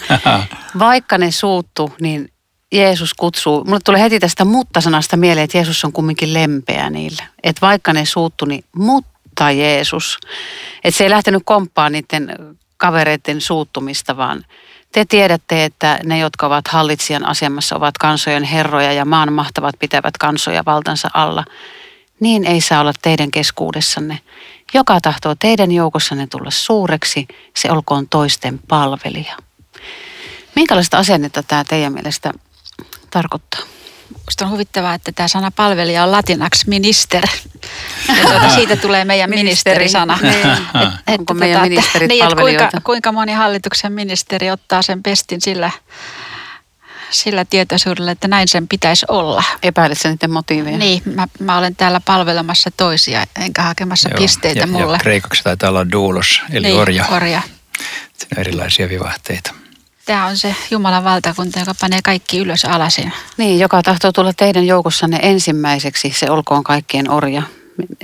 vaikka 0.78 1.18
ne 1.18 1.30
suuttu, 1.30 1.92
niin 2.00 2.28
Jeesus 2.72 3.14
kutsuu, 3.14 3.64
mulle 3.64 3.80
tulee 3.84 4.00
heti 4.00 4.20
tästä 4.20 4.44
mutta-sanasta 4.44 5.16
mieleen, 5.16 5.44
että 5.44 5.58
Jeesus 5.58 5.84
on 5.84 5.92
kumminkin 5.92 6.34
lempeä 6.34 6.90
niille. 6.90 7.22
Että 7.42 7.60
vaikka 7.60 7.92
ne 7.92 8.04
suuttu, 8.04 8.44
niin 8.44 8.64
mutta 8.76 9.50
Jeesus. 9.50 10.18
Että 10.84 10.98
se 10.98 11.04
ei 11.04 11.10
lähtenyt 11.10 11.42
komppaan 11.44 11.92
niiden 11.92 12.36
kavereiden 12.76 13.40
suuttumista, 13.40 14.16
vaan 14.16 14.44
te 14.92 15.04
tiedätte, 15.04 15.64
että 15.64 16.00
ne, 16.04 16.18
jotka 16.18 16.46
ovat 16.46 16.68
hallitsijan 16.68 17.26
asemassa, 17.26 17.76
ovat 17.76 17.98
kansojen 17.98 18.44
herroja 18.44 18.92
ja 18.92 19.04
maan 19.04 19.32
mahtavat 19.32 19.74
pitävät 19.78 20.18
kansoja 20.18 20.62
valtansa 20.66 21.10
alla. 21.14 21.44
Niin 22.20 22.44
ei 22.44 22.60
saa 22.60 22.80
olla 22.80 22.92
teidän 23.02 23.30
keskuudessanne. 23.30 24.20
Joka 24.74 25.00
tahtoo 25.00 25.34
teidän 25.34 25.72
joukossanne 25.72 26.26
tulla 26.26 26.50
suureksi, 26.50 27.28
se 27.56 27.70
olkoon 27.70 28.08
toisten 28.08 28.60
palvelija. 28.68 29.36
Minkälaista 30.54 30.98
asennetta 30.98 31.42
tämä 31.42 31.64
teidän 31.64 31.92
mielestä 31.92 32.32
tarkoittaa? 33.10 33.60
Minusta 34.10 34.44
on 34.44 34.50
huvittavaa, 34.50 34.94
että 34.94 35.12
tämä 35.12 35.28
sana 35.28 35.50
palvelija 35.50 36.04
on 36.04 36.12
latinaksi 36.12 36.68
minister. 36.68 37.26
Ja 38.08 38.22
tuota, 38.22 38.50
siitä 38.50 38.76
tulee 38.76 39.04
meidän 39.04 39.30
ministerisana. 39.30 40.18
Niin. 40.22 40.34
Et, 40.34 40.58
et, 41.06 41.20
Onko 41.20 41.34
meidän 41.34 41.60
tuota, 41.60 41.68
ministerit 41.68 42.08
niin, 42.08 42.36
kuinka, 42.40 42.70
kuinka 42.84 43.12
moni 43.12 43.32
hallituksen 43.32 43.92
ministeri 43.92 44.50
ottaa 44.50 44.82
sen 44.82 45.02
pestin 45.02 45.40
sillä 45.40 45.70
sillä 47.10 47.44
tietoisuudella, 47.44 48.10
että 48.10 48.28
näin 48.28 48.48
sen 48.48 48.68
pitäisi 48.68 49.06
olla. 49.08 49.44
Epäilet 49.62 49.98
sen 49.98 50.10
niiden 50.10 50.30
motiiveja? 50.30 50.78
Niin, 50.78 51.02
mä, 51.14 51.28
mä 51.40 51.58
olen 51.58 51.76
täällä 51.76 52.00
palvelemassa 52.00 52.70
toisia, 52.76 53.26
enkä 53.36 53.62
hakemassa 53.62 54.08
Joo, 54.08 54.18
pisteitä 54.18 54.60
ja, 54.60 54.66
mulle. 54.66 54.96
Ja 54.96 54.98
kreikaksi 54.98 55.42
taitaa 55.42 55.70
olla 55.70 55.90
doulos, 55.90 56.42
eli 56.50 56.66
niin, 56.66 56.80
orja. 56.80 57.06
orja. 57.10 57.42
Siinä 58.18 58.28
on 58.36 58.40
erilaisia 58.40 58.88
vivahteita. 58.88 59.54
Tämä 60.04 60.26
on 60.26 60.36
se 60.36 60.56
Jumalan 60.70 61.04
valtakunta, 61.04 61.58
joka 61.58 61.74
panee 61.80 62.00
kaikki 62.04 62.38
ylös 62.38 62.64
alasin. 62.64 63.12
Niin, 63.36 63.58
joka 63.58 63.82
tahtoo 63.82 64.12
tulla 64.12 64.32
teidän 64.32 64.66
joukossanne 64.66 65.18
ensimmäiseksi, 65.22 66.12
se 66.16 66.30
olkoon 66.30 66.64
kaikkien 66.64 67.10
orja. 67.10 67.42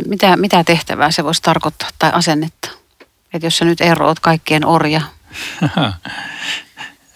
Mitä, 0.07 0.37
mitä 0.37 0.65
tehtävää 0.65 1.11
se 1.11 1.25
voisi 1.25 1.43
tarkoittaa 1.43 1.89
tai 1.99 2.11
asennetta? 2.15 2.71
Että 3.35 3.47
jos 3.47 3.59
sä 3.59 3.65
nyt 3.65 3.81
eroat 3.81 4.21
kaikkien 4.21 4.67
orja. 4.67 5.01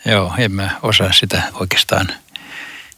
Joo, 0.04 0.34
en 0.38 0.52
mä 0.52 0.70
osaa 0.82 1.12
sitä 1.12 1.42
oikeastaan 1.54 2.08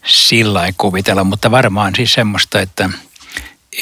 sillä 0.06 0.72
kuvitella, 0.78 1.24
mutta 1.24 1.50
varmaan 1.50 1.94
siis 1.96 2.12
semmoista, 2.12 2.60
että 2.60 2.90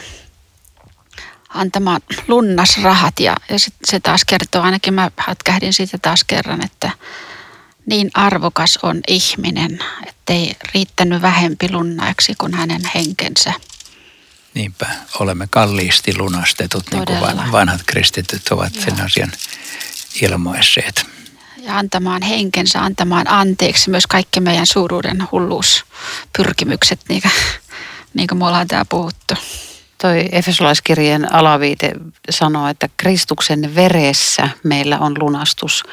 antamaan 1.48 2.00
lunnasrahat 2.28 3.20
ja, 3.20 3.36
ja 3.48 3.58
sit 3.58 3.74
se 3.84 4.00
taas 4.00 4.24
kertoo, 4.24 4.62
ainakin 4.62 4.94
mä 4.94 5.10
hätkähdin 5.16 5.72
siitä 5.72 5.98
taas 5.98 6.24
kerran, 6.24 6.64
että 6.64 6.90
niin 7.86 8.10
arvokas 8.14 8.78
on 8.82 9.00
ihminen, 9.08 9.78
ettei 10.06 10.56
riittänyt 10.74 11.22
vähempi 11.22 11.72
lunnaiksi 11.72 12.34
kuin 12.38 12.54
hänen 12.54 12.82
henkensä. 12.94 13.52
Niinpä, 14.54 14.86
olemme 15.20 15.46
kalliisti 15.50 16.16
lunastetut, 16.18 16.84
Todella. 16.86 17.26
niin 17.26 17.36
kuin 17.36 17.52
vanhat 17.52 17.80
kristityt 17.86 18.48
ovat 18.50 18.74
Joo. 18.74 18.84
sen 18.84 19.04
asian 19.04 19.32
ilmaisseet. 20.22 21.06
Ja 21.56 21.78
antamaan 21.78 22.22
henkensä, 22.22 22.80
antamaan 22.82 23.28
anteeksi 23.28 23.90
myös 23.90 24.06
kaikki 24.06 24.40
meidän 24.40 24.66
suuruuden 24.66 25.28
hulluuspyrkimykset, 25.32 27.00
niin 27.08 27.22
kuin, 27.22 27.32
niin 28.14 28.28
kuin 28.28 28.38
me 28.38 28.46
ollaan 28.46 28.68
täällä 28.68 28.86
puhuttu. 28.88 29.34
Toi 30.02 30.28
Efesolaiskirjeen 30.32 31.32
alaviite 31.34 31.92
sanoo, 32.30 32.68
että 32.68 32.88
Kristuksen 32.96 33.74
veressä 33.74 34.48
meillä 34.62 34.98
on 34.98 35.14
lunastus, 35.18 35.84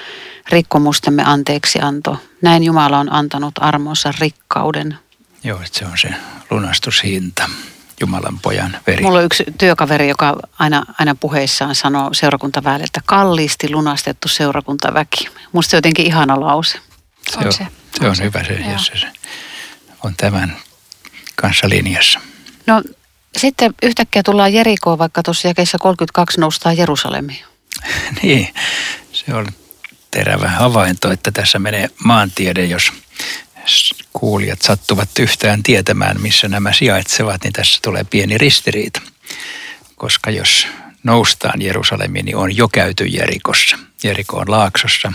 rikkomustemme 0.50 1.24
anteeksianto. 1.26 2.18
Näin 2.42 2.64
Jumala 2.64 3.00
on 3.00 3.14
antanut 3.14 3.54
armonsa 3.60 4.14
rikkauden. 4.20 4.98
Joo, 5.44 5.62
että 5.62 5.80
se 5.80 5.86
on 5.86 5.98
se 5.98 6.10
lunastushinta. 6.50 7.50
Jumalan 8.02 8.40
pojan 8.40 8.78
veri. 8.88 9.04
Mulla 9.04 9.18
on 9.20 9.26
yksi 9.26 9.44
työkaveri, 9.58 10.10
joka 10.10 10.36
aina, 10.60 10.84
aina 11.00 11.16
puheissaan 11.16 11.76
sanoo 11.76 12.14
seurakuntaväelle, 12.14 12.84
että 12.84 13.02
kalliisti 13.06 13.70
lunastettu 13.72 14.28
seurakuntaväki. 14.28 15.30
Musta 15.52 15.70
se 15.72 15.76
on 15.76 15.78
jotenkin 15.78 16.06
ihana 16.06 16.40
lause. 16.40 16.80
Se 17.32 17.38
On 17.40 17.46
on, 17.46 17.54
se. 17.54 17.58
se 17.58 18.04
On 18.04 18.10
on 18.10 18.16
se. 18.16 18.24
hyvä 18.24 18.44
se, 18.44 18.54
jos 18.54 18.86
se 18.86 19.08
on 20.04 20.14
tämän 20.18 20.58
kanssa 21.36 21.70
linjassa. 21.70 22.20
No 22.68 22.82
sitten 23.38 23.74
yhtäkkiä 23.84 24.24
tullaan 24.24 24.54
Jerikoon, 24.54 24.98
vaikka 24.98 25.24
tuossa 25.24 25.48
jakeessa 25.48 25.78
32 25.82 26.40
noustaan 26.40 26.78
Jerusalemiin. 26.78 27.46
niin, 28.24 28.54
se 29.12 29.34
on 29.34 29.48
terävä 30.12 30.50
havainto, 30.50 31.12
että 31.12 31.32
tässä 31.32 31.60
menee 31.60 31.90
maantiede, 32.04 32.66
jos 32.66 32.92
kuulijat 34.14 34.62
sattuvat 34.62 35.10
yhtään 35.20 35.64
tietämään, 35.64 36.22
missä 36.22 36.48
nämä 36.48 36.74
sijaitsevat, 36.74 37.44
niin 37.44 37.54
tässä 37.54 37.80
tulee 37.84 38.04
pieni 38.04 38.38
ristiriita. 38.38 39.02
Koska 39.96 40.32
jos 40.32 40.68
noustaan 41.04 41.62
Jerusalemiin, 41.62 42.26
niin 42.26 42.38
on 42.38 42.58
jo 42.58 42.68
käyty 42.68 43.06
Jerikossa. 43.06 43.78
Jeriko 44.04 44.38
on 44.38 44.52
laaksossa 44.52 45.14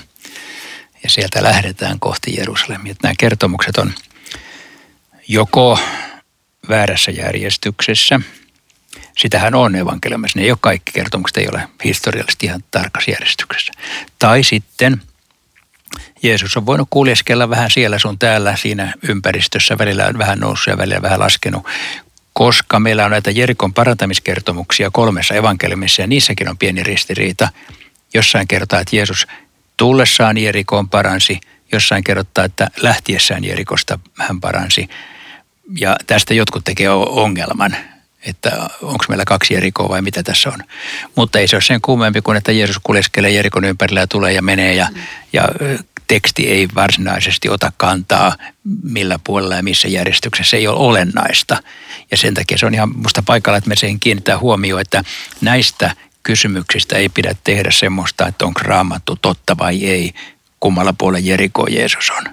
ja 1.03 1.11
sieltä 1.11 1.43
lähdetään 1.43 2.01
kohti 2.01 2.37
Jerusalemia. 2.37 2.95
Nämä 3.03 3.15
kertomukset 3.19 3.77
on 3.77 3.95
joko 5.29 5.79
väärässä 6.69 7.11
järjestyksessä. 7.11 8.21
Sitähän 9.17 9.55
on 9.55 9.77
evankeliumissa. 9.77 10.39
Ne 10.39 10.45
ei 10.45 10.51
ole 10.51 10.59
kaikki 10.61 10.93
kertomukset, 10.93 11.37
ei 11.37 11.49
ole 11.53 11.69
historiallisesti 11.85 12.47
ihan 12.47 12.65
tarkassa 12.71 13.11
järjestyksessä. 13.11 13.73
Tai 14.19 14.43
sitten 14.43 15.03
Jeesus 16.23 16.57
on 16.57 16.67
voinut 16.67 16.89
kuljeskella 16.91 17.51
vähän 17.51 17.71
siellä 17.71 17.99
sun 17.99 18.19
täällä 18.19 18.57
siinä 18.57 18.95
ympäristössä. 19.09 19.79
Välillä 19.79 20.07
on 20.07 20.19
vähän 20.19 20.39
noussut 20.39 20.67
ja 20.67 20.79
välillä 20.79 21.03
vähän 21.03 21.21
laskenut. 21.21 21.67
Koska 22.33 22.81
meillä 22.81 23.05
on 23.05 23.11
näitä 23.11 23.31
Jerikon 23.31 23.75
parantamiskertomuksia 23.75 24.91
kolmessa 24.91 25.35
evankeliumissa 25.35 26.03
ja 26.03 26.07
niissäkin 26.07 26.49
on 26.49 26.59
pieni 26.59 26.83
ristiriita. 26.83 27.49
Jossain 28.15 28.49
kertaa, 28.49 28.81
että 28.81 28.97
Jeesus 28.97 29.27
tullessaan 29.77 30.39
Jerikoon 30.39 30.89
paransi, 30.89 31.41
jossain 31.73 32.05
kerrottaa, 32.05 32.45
että 32.45 32.69
lähtiessään 32.83 33.45
Jerikosta 33.45 33.99
hän 34.19 34.41
paransi. 34.41 34.89
Ja 35.81 35.97
tästä 36.07 36.35
jotkut 36.35 36.65
tekee 36.65 36.91
ongelman, 36.91 37.77
että 38.27 38.71
onko 38.83 39.05
meillä 39.09 39.25
kaksi 39.25 39.55
Jerikoa 39.55 39.89
vai 39.89 40.03
mitä 40.03 40.23
tässä 40.23 40.49
on. 40.49 40.59
Mutta 41.17 41.39
ei 41.39 41.49
se 41.49 41.57
ole 41.57 41.63
sen 41.63 41.81
kummempi 41.81 42.23
kuin, 42.23 42.37
että 42.37 42.53
Jeesus 42.53 42.79
kuljeskelee 42.83 43.31
Jerikon 43.31 43.65
ympärillä 43.65 44.01
ja 44.01 44.07
tulee 44.07 44.33
ja 44.33 44.43
menee 44.43 44.75
ja, 44.75 44.89
ja 45.33 45.49
teksti 46.07 46.49
ei 46.49 46.69
varsinaisesti 46.75 47.49
ota 47.49 47.73
kantaa 47.77 48.37
millä 48.83 49.19
puolella 49.25 49.55
ja 49.55 49.63
missä 49.63 49.89
järjestyksessä. 49.89 50.51
Se 50.51 50.57
ei 50.57 50.67
ole 50.67 50.79
olennaista. 50.79 51.63
Ja 52.11 52.17
sen 52.17 52.35
takia 52.35 52.59
se 52.59 52.67
on 52.67 52.75
ihan 52.75 52.99
musta 52.99 53.23
paikalla, 53.27 53.59
että 53.59 53.69
me 53.69 53.77
siihen 53.77 54.01
kiinnittää 54.01 54.39
huomioon, 54.39 54.81
että 54.81 55.05
näistä 55.41 55.97
kysymyksistä 56.23 56.97
ei 56.97 57.09
pidä 57.09 57.35
tehdä 57.45 57.71
semmoista, 57.71 58.27
että 58.27 58.45
onko 58.45 58.61
raamattu 58.65 59.19
totta 59.23 59.59
vai 59.59 59.85
ei, 59.85 60.13
kummalla 60.61 60.95
puolella 60.99 61.27
Jerikoa 61.27 61.67
Jeesus 61.71 62.11
on 62.11 62.25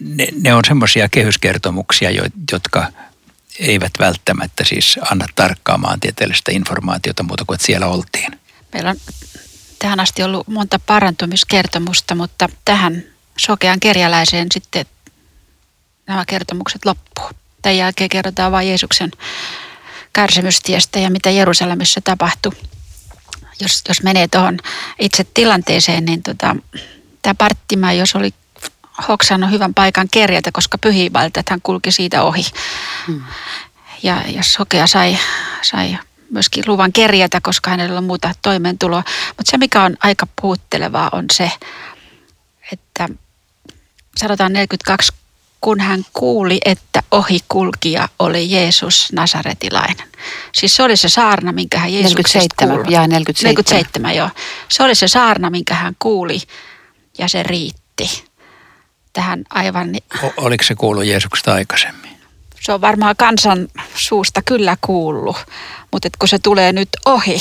ne, 0.00 0.28
ne 0.40 0.54
on 0.54 0.64
semmoisia 0.66 1.08
kehyskertomuksia, 1.08 2.10
jo- 2.10 2.28
jotka 2.52 2.92
eivät 3.58 3.92
välttämättä 3.98 4.64
siis 4.64 4.98
anna 5.10 5.26
tarkkaa 5.34 5.78
maantieteellistä 5.78 6.52
informaatiota 6.52 7.22
muuta 7.22 7.44
kuin, 7.44 7.54
että 7.54 7.66
siellä 7.66 7.86
oltiin. 7.86 8.40
Meillä 8.72 8.90
on 8.90 8.96
tähän 9.78 10.00
asti 10.00 10.22
ollut 10.22 10.48
monta 10.48 10.78
parantumiskertomusta, 10.86 12.14
mutta 12.14 12.48
tähän 12.64 13.04
sokean 13.38 13.80
kerjäläiseen 13.80 14.46
sitten 14.54 14.86
nämä 16.06 16.24
kertomukset 16.24 16.84
loppuu. 16.84 17.30
Tämän 17.62 17.76
jälkeen 17.76 18.08
kerrotaan 18.10 18.52
vain 18.52 18.68
Jeesuksen 18.68 19.10
kärsimystiestä 20.12 20.98
ja 20.98 21.10
mitä 21.10 21.30
Jerusalemissa 21.30 22.00
tapahtui. 22.04 22.52
Jos, 23.60 23.82
jos 23.88 24.02
menee 24.02 24.28
tuohon 24.28 24.58
itse 24.98 25.26
tilanteeseen, 25.34 26.04
niin 26.04 26.22
tota, 26.22 26.56
tämä 27.22 27.34
Parttima, 27.34 27.92
jos 27.92 28.14
oli 28.14 28.34
hoksannut 29.08 29.50
hyvän 29.50 29.74
paikan 29.74 30.08
kerjätä, 30.10 30.50
koska 30.52 30.78
pyhiinvalta, 30.78 31.40
että 31.40 31.52
hän 31.52 31.60
kulki 31.62 31.92
siitä 31.92 32.22
ohi. 32.22 32.42
Ja, 34.02 34.22
ja 34.26 34.42
sokea 34.42 34.86
sai, 34.86 35.18
sai 35.62 35.98
myöskin 36.30 36.64
luvan 36.66 36.92
kerjätä, 36.92 37.40
koska 37.42 37.70
hänellä 37.70 37.98
on 37.98 38.04
muuta 38.04 38.32
toimeentuloa. 38.42 39.02
Mutta 39.28 39.50
se, 39.50 39.58
mikä 39.58 39.82
on 39.82 39.96
aika 40.02 40.26
puuttelevaa, 40.40 41.08
on 41.12 41.24
se, 41.32 41.50
että 42.72 43.08
sanotaan 44.16 44.52
42, 44.52 45.12
kun 45.60 45.80
hän 45.80 46.04
kuuli, 46.12 46.58
että 46.64 47.02
ohikulkija 47.10 48.08
oli 48.18 48.50
Jeesus 48.50 49.12
Nasaretilainen. 49.12 50.08
Siis 50.54 50.76
se 50.76 50.82
oli 50.82 50.96
se 50.96 51.08
saarna, 51.08 51.52
minkä 51.52 51.78
hän 51.78 51.92
Jeesuksesta 51.92 52.38
47, 52.38 52.76
kuuli. 52.76 52.94
jaa, 52.94 53.06
47. 53.06 53.54
47, 53.54 54.16
joo. 54.16 54.30
Se 54.68 54.82
oli 54.82 54.94
se 54.94 55.08
saarna, 55.08 55.50
minkä 55.50 55.74
hän 55.74 55.96
kuuli 55.98 56.40
ja 57.18 57.28
se 57.28 57.42
riitti. 57.42 58.24
Tähän 59.16 59.44
aivan 59.50 59.90
O- 60.22 60.32
oliko 60.36 60.64
se 60.64 60.74
kuullut 60.74 61.04
Jeesuksesta 61.04 61.54
aikaisemmin? 61.54 62.10
se 62.60 62.72
on 62.72 62.80
varmaan 62.80 63.16
kansan 63.18 63.68
suusta 63.94 64.42
kyllä 64.42 64.76
kuullut, 64.80 65.36
mutta 65.92 66.06
et 66.06 66.16
kun 66.18 66.28
se 66.28 66.38
tulee 66.38 66.72
nyt 66.72 66.88
ohi, 67.04 67.40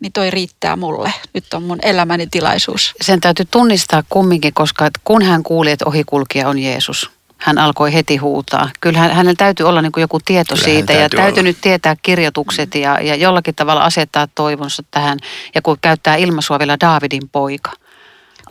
niin 0.00 0.12
toi 0.12 0.30
riittää 0.30 0.76
mulle. 0.76 1.12
Nyt 1.34 1.54
on 1.54 1.62
mun 1.62 1.78
elämäni 1.82 2.26
tilaisuus. 2.26 2.94
Sen 3.00 3.20
täytyy 3.20 3.46
tunnistaa 3.50 4.02
kumminkin, 4.08 4.54
koska 4.54 4.88
kun 5.04 5.22
hän 5.22 5.42
kuuli, 5.42 5.70
että 5.70 5.84
ohikulkija 5.88 6.48
on 6.48 6.58
Jeesus, 6.58 7.10
hän 7.38 7.58
alkoi 7.58 7.92
heti 7.94 8.16
huutaa. 8.16 8.70
Kyllä 8.80 8.98
hän, 8.98 9.10
hänellä 9.10 9.34
täytyy 9.38 9.68
olla 9.68 9.82
niin 9.82 9.92
kuin 9.92 10.02
joku 10.02 10.18
tieto 10.24 10.54
Kyllä 10.54 10.64
siitä 10.64 10.92
hänellä 10.92 11.04
ja 11.04 11.08
täytyy 11.08 11.18
täytyy 11.18 11.40
olla. 11.40 11.48
nyt 11.48 11.60
tietää 11.60 11.96
kirjoitukset 12.02 12.74
ja, 12.74 13.00
ja 13.00 13.14
jollakin 13.14 13.54
tavalla 13.54 13.84
asettaa 13.84 14.26
toivonsa 14.34 14.82
tähän. 14.90 15.18
Ja 15.54 15.62
kun 15.62 15.76
käyttää 15.80 16.16
ilmaisua 16.16 16.58
vielä 16.58 16.76
Daavidin 16.80 17.28
poika, 17.32 17.72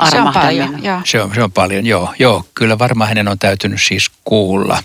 Se 0.09 0.21
on 0.21 0.33
paljon. 0.33 0.83
Joo. 0.83 1.01
Se 1.05 1.21
on, 1.21 1.35
se 1.35 1.43
on 1.43 1.51
paljon, 1.51 1.85
joo. 1.85 2.13
Joo, 2.19 2.45
kyllä 2.55 2.79
varmaan 2.79 3.07
hänen 3.07 3.27
on 3.27 3.39
täytynyt 3.39 3.81
siis 3.81 4.11
kuulla, 4.23 4.83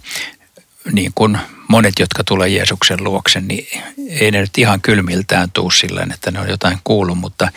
niin 0.93 1.13
kuin 1.15 1.39
monet, 1.69 1.99
jotka 1.99 2.25
tulee 2.25 2.49
Jeesuksen 2.49 3.05
luokse, 3.05 3.41
niin 3.41 3.67
ei 4.09 4.31
ne 4.31 4.41
nyt 4.41 4.59
ihan 4.59 4.81
kylmiltään 4.81 5.51
tuu 5.51 5.71
sillä 5.71 6.01
tavalla, 6.01 6.15
että 6.15 6.31
ne 6.31 6.41
on 6.41 6.49
jotain 6.49 6.79
kuullut, 6.85 7.19
mutta, 7.19 7.49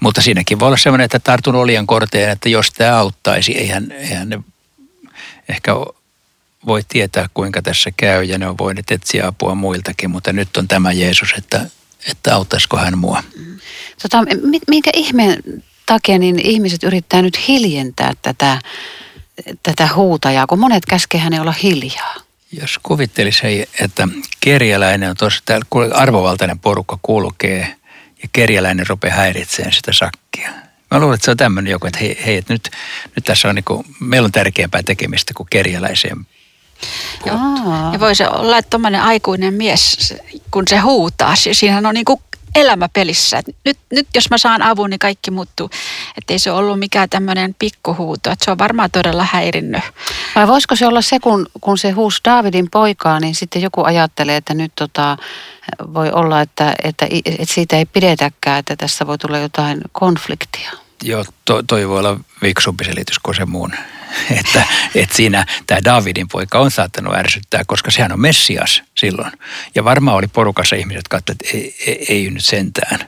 mutta 0.00 0.22
siinäkin 0.22 0.58
voi 0.60 0.66
olla 0.66 0.76
sellainen, 0.76 1.04
että 1.04 1.18
tartun 1.18 1.54
olien 1.54 1.86
korteen, 1.86 2.30
että 2.30 2.48
jos 2.48 2.70
tämä 2.70 2.98
auttaisi, 2.98 3.58
eihän, 3.58 3.92
eihän 3.92 4.28
ne 4.28 4.40
ehkä 5.48 5.72
voi 6.66 6.82
tietää, 6.88 7.28
kuinka 7.34 7.62
tässä 7.62 7.90
käy, 7.96 8.24
ja 8.24 8.38
ne 8.38 8.48
on 8.48 8.58
voineet 8.58 8.90
etsiä 8.90 9.26
apua 9.26 9.54
muiltakin, 9.54 10.10
mutta 10.10 10.32
nyt 10.32 10.56
on 10.56 10.68
tämä 10.68 10.92
Jeesus, 10.92 11.34
että, 11.38 11.66
että 12.10 12.34
auttaisiko 12.34 12.76
hän 12.76 12.98
mua. 12.98 13.22
Tota, 14.02 14.22
mi- 14.22 14.60
minkä 14.68 14.90
ihmeen 14.94 15.42
takia 15.86 16.18
niin 16.18 16.38
ihmiset 16.38 16.82
yrittää 16.82 17.22
nyt 17.22 17.48
hiljentää 17.48 18.12
tätä, 18.22 18.58
tätä 19.62 19.88
huutajaa, 19.94 20.46
kun 20.46 20.58
monet 20.58 20.86
käskee 20.86 21.20
hänen 21.20 21.40
olla 21.40 21.54
hiljaa. 21.62 22.14
Jos 22.60 22.78
kuvittelisi, 22.82 23.42
hei, 23.42 23.66
että 23.80 24.08
kerjäläinen 24.40 25.10
on 25.10 25.16
tuossa, 25.16 25.42
täällä 25.44 25.94
arvovaltainen 25.94 26.58
porukka 26.58 26.98
kulkee 27.02 27.76
ja 28.22 28.28
kerjäläinen 28.32 28.86
rupeaa 28.88 29.16
häiritsemään 29.16 29.72
sitä 29.72 29.92
sakkia. 29.92 30.50
Mä 30.90 31.00
luulen, 31.00 31.14
että 31.14 31.24
se 31.24 31.30
on 31.30 31.36
tämmöinen 31.36 31.70
joku, 31.70 31.86
että 31.86 31.98
hei, 31.98 32.18
hei 32.26 32.36
että 32.36 32.52
nyt, 32.52 32.70
nyt 33.16 33.24
tässä 33.24 33.48
on 33.48 33.54
niinku, 33.54 33.84
meillä 34.00 34.26
on 34.26 34.32
tärkeämpää 34.32 34.82
tekemistä 34.82 35.34
kuin 35.36 35.46
kerjäläiseen. 35.50 36.26
Ja 37.92 38.00
voi 38.00 38.14
se 38.14 38.28
olla, 38.28 38.58
että 38.58 38.70
tuommoinen 38.70 39.02
aikuinen 39.02 39.54
mies, 39.54 40.14
kun 40.50 40.64
se 40.68 40.78
huutaa, 40.78 41.34
siinähän 41.36 41.86
on 41.86 41.94
niin 41.94 42.04
kuin 42.04 42.20
elämä 42.54 42.88
pelissä. 42.92 43.42
Nyt, 43.64 43.78
nyt 43.92 44.06
jos 44.14 44.30
mä 44.30 44.38
saan 44.38 44.62
avun, 44.62 44.90
niin 44.90 44.98
kaikki 44.98 45.30
muuttuu. 45.30 45.70
Että 46.18 46.32
ei 46.32 46.38
se 46.38 46.50
ollut 46.50 46.78
mikään 46.78 47.10
tämmöinen 47.10 47.54
pikkuhuuto. 47.58 48.30
Että 48.30 48.44
se 48.44 48.50
on 48.50 48.58
varmaan 48.58 48.90
todella 48.90 49.26
häirinnyt. 49.32 49.82
Vai 50.36 50.46
voisiko 50.46 50.76
se 50.76 50.86
olla 50.86 51.02
se, 51.02 51.20
kun, 51.20 51.46
kun 51.60 51.78
se 51.78 51.90
huusi 51.90 52.20
Daavidin 52.24 52.68
poikaa, 52.70 53.20
niin 53.20 53.34
sitten 53.34 53.62
joku 53.62 53.84
ajattelee, 53.84 54.36
että 54.36 54.54
nyt 54.54 54.72
tota, 54.74 55.16
voi 55.94 56.10
olla, 56.12 56.40
että, 56.40 56.74
että, 56.84 57.06
että 57.24 57.54
siitä 57.54 57.76
ei 57.76 57.86
pidetäkään, 57.86 58.58
että 58.58 58.76
tässä 58.76 59.06
voi 59.06 59.18
tulla 59.18 59.38
jotain 59.38 59.80
konfliktia. 59.92 60.70
Joo, 61.02 61.24
to, 61.44 61.62
toi 61.62 61.88
voi 61.88 61.98
olla 61.98 62.20
viksumpi 62.42 62.84
selitys 62.84 63.18
kuin 63.18 63.34
se 63.34 63.44
muun. 63.44 63.72
Että, 64.40 64.66
että 64.94 65.16
siinä 65.16 65.46
tämä 65.66 65.84
Davidin 65.84 66.28
poika 66.28 66.58
on 66.58 66.70
saattanut 66.70 67.14
ärsyttää, 67.14 67.62
koska 67.66 67.90
sehän 67.90 68.12
on 68.12 68.20
Messias 68.20 68.82
silloin. 68.94 69.32
Ja 69.74 69.84
varmaan 69.84 70.16
oli 70.16 70.26
porukassa 70.26 70.76
ihmiset, 70.76 70.98
jotka 70.98 71.16
että 71.16 71.34
ei, 71.54 71.74
ei, 71.86 72.06
ei 72.08 72.30
nyt 72.30 72.44
sentään. 72.44 72.98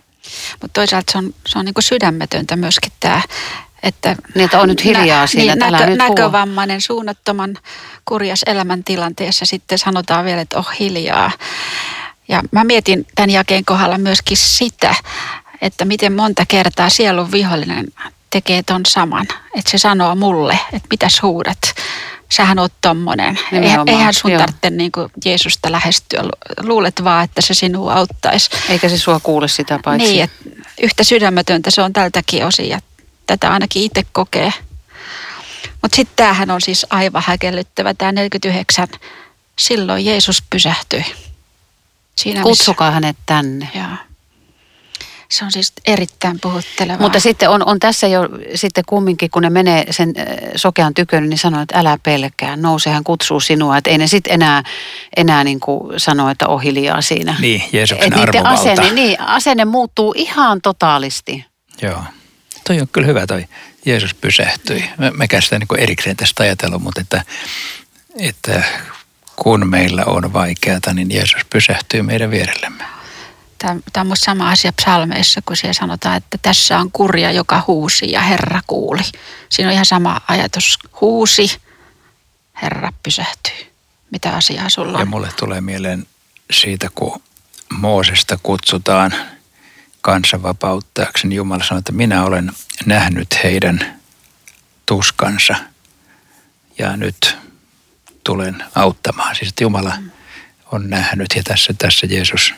Mutta 0.62 0.80
toisaalta 0.80 1.12
se 1.12 1.18
on, 1.18 1.34
se 1.46 1.58
on 1.58 1.64
niin 1.64 1.74
kuin 1.74 1.84
sydämetöntä 1.84 2.56
myöskin 2.56 2.92
tämä, 3.00 3.22
että... 3.82 4.16
Niin, 4.34 4.44
että 4.44 4.60
on 4.60 4.68
nyt 4.68 4.84
hiljaa 4.84 5.26
siinä, 5.26 5.52
että 5.52 5.66
älä 5.66 5.86
nyt. 5.86 5.98
Näkövammainen, 5.98 6.80
suunnattoman 6.80 7.58
kurjas 8.04 8.42
elämäntilanteessa 8.46 9.44
sitten 9.44 9.78
sanotaan 9.78 10.24
vielä, 10.24 10.40
että 10.40 10.58
oh 10.58 10.70
hiljaa. 10.80 11.30
Ja 12.28 12.42
mä 12.50 12.64
mietin 12.64 13.06
tämän 13.14 13.30
jakeen 13.30 13.64
kohdalla 13.64 13.98
myöskin 13.98 14.36
sitä, 14.36 14.94
että 15.60 15.84
miten 15.84 16.12
monta 16.12 16.46
kertaa 16.48 16.88
sielun 16.88 17.32
vihollinen 17.32 17.86
tekee 18.34 18.62
ton 18.62 18.80
saman. 18.88 19.26
Että 19.54 19.70
se 19.70 19.78
sanoo 19.78 20.14
mulle, 20.14 20.58
että 20.72 20.88
mitäs 20.90 21.22
huudat. 21.22 21.58
sähän 22.32 22.58
oot 22.58 22.72
tommonen. 22.80 23.38
Nimenomaan, 23.50 23.88
Eihän 23.88 24.14
sun 24.14 24.30
joo. 24.30 24.38
tarvitse 24.40 24.70
niin 24.70 24.92
kuin 24.92 25.10
Jeesusta 25.24 25.72
lähestyä. 25.72 26.22
Lu- 26.22 26.66
Luulet 26.68 27.04
vaan, 27.04 27.24
että 27.24 27.40
se 27.40 27.54
sinua 27.54 27.94
auttaisi. 27.94 28.50
Eikä 28.68 28.88
se 28.88 28.98
sua 28.98 29.20
kuule 29.20 29.48
sitä 29.48 29.80
paitsi. 29.84 30.08
Niin, 30.08 30.22
että 30.24 30.36
yhtä 30.82 31.04
sydämetöntä 31.04 31.70
se 31.70 31.82
on 31.82 31.92
tältäkin 31.92 32.46
osin 32.46 32.68
ja 32.68 32.80
tätä 33.26 33.52
ainakin 33.52 33.82
itse 33.82 34.02
kokee. 34.12 34.52
Mutta 35.82 35.96
sitten 35.96 36.16
tämähän 36.16 36.50
on 36.50 36.60
siis 36.60 36.86
aivan 36.90 37.22
häkellyttävä, 37.26 37.94
tämä 37.94 38.12
49. 38.12 38.88
Silloin 39.58 40.04
Jeesus 40.04 40.42
pysähtyi. 40.50 41.04
Siinä 42.16 42.42
Kutsukaa 42.42 42.90
hänet 42.90 43.16
tänne. 43.26 43.64
Missä, 43.64 43.78
joo. 43.78 43.96
Se 45.30 45.44
on 45.44 45.52
siis 45.52 45.72
erittäin 45.86 46.40
puhuttelevaa. 46.40 47.00
Mutta 47.00 47.20
sitten 47.20 47.50
on, 47.50 47.66
on 47.66 47.78
tässä 47.78 48.06
jo 48.06 48.28
sitten 48.54 48.84
kumminkin, 48.86 49.30
kun 49.30 49.42
ne 49.42 49.50
menee 49.50 49.84
sen 49.90 50.12
äh, 50.18 50.24
sokean 50.56 50.94
tykön, 50.94 51.28
niin 51.28 51.38
sanoo, 51.38 51.62
että 51.62 51.78
älä 51.78 51.98
pelkää, 52.02 52.56
nouse, 52.56 52.90
hän 52.90 53.04
kutsuu 53.04 53.40
sinua. 53.40 53.78
Että 53.78 53.90
ei 53.90 53.98
ne 53.98 54.06
sitten 54.06 54.32
enää, 54.32 54.62
enää 55.16 55.44
niin 55.44 55.60
kuin 55.60 56.00
sano, 56.00 56.30
että 56.30 56.48
on 56.48 56.62
hiljaa 56.62 57.02
siinä. 57.02 57.36
Niin, 57.40 57.62
Jeesuksen 57.72 58.12
Et 58.12 58.20
arvovalta. 58.20 58.48
asenne, 58.48 58.92
niin, 58.92 59.20
asenne 59.20 59.64
muuttuu 59.64 60.14
ihan 60.16 60.60
totaalisti. 60.60 61.44
Joo. 61.82 62.02
Toi 62.66 62.80
on 62.80 62.88
kyllä 62.92 63.06
hyvä 63.06 63.26
toi. 63.26 63.44
Jeesus 63.84 64.14
pysähtyi. 64.14 64.84
Me, 64.98 65.10
mekään 65.10 65.42
sitä 65.42 65.58
niin 65.58 65.80
erikseen 65.80 66.16
tästä 66.16 66.42
ajatellut, 66.42 66.82
mutta 66.82 67.00
että, 67.00 67.22
että 68.18 68.62
kun 69.36 69.68
meillä 69.70 70.04
on 70.04 70.32
vaikeata, 70.32 70.94
niin 70.94 71.10
Jeesus 71.10 71.44
pysähtyy 71.50 72.02
meidän 72.02 72.30
vierellemme. 72.30 72.84
Tämä, 73.92 74.10
on 74.10 74.16
sama 74.16 74.50
asia 74.50 74.72
psalmeissa, 74.72 75.40
kun 75.46 75.56
siellä 75.56 75.72
sanotaan, 75.72 76.16
että 76.16 76.38
tässä 76.42 76.78
on 76.78 76.90
kurja, 76.92 77.32
joka 77.32 77.62
huusi 77.66 78.12
ja 78.12 78.20
Herra 78.20 78.60
kuuli. 78.66 79.02
Siinä 79.48 79.68
on 79.68 79.72
ihan 79.74 79.86
sama 79.86 80.20
ajatus. 80.28 80.78
Huusi, 81.00 81.60
Herra 82.62 82.92
pysähtyi. 83.02 83.72
Mitä 84.10 84.30
asiaa 84.36 84.68
sulla 84.68 84.98
Ja 84.98 85.02
on? 85.02 85.08
mulle 85.08 85.28
tulee 85.38 85.60
mieleen 85.60 86.06
siitä, 86.52 86.88
kun 86.94 87.22
Moosesta 87.72 88.38
kutsutaan 88.42 89.14
kansan 90.00 90.42
vapauttajaksi, 90.42 91.26
niin 91.26 91.36
Jumala 91.36 91.64
sanoo, 91.64 91.78
että 91.78 91.92
minä 91.92 92.24
olen 92.24 92.52
nähnyt 92.86 93.28
heidän 93.44 94.00
tuskansa 94.86 95.54
ja 96.78 96.96
nyt 96.96 97.36
tulen 98.24 98.64
auttamaan. 98.74 99.36
Siis 99.36 99.48
että 99.48 99.64
Jumala 99.64 99.94
on 100.72 100.90
nähnyt 100.90 101.28
ja 101.36 101.42
tässä, 101.42 101.74
tässä 101.78 102.06
Jeesus 102.10 102.54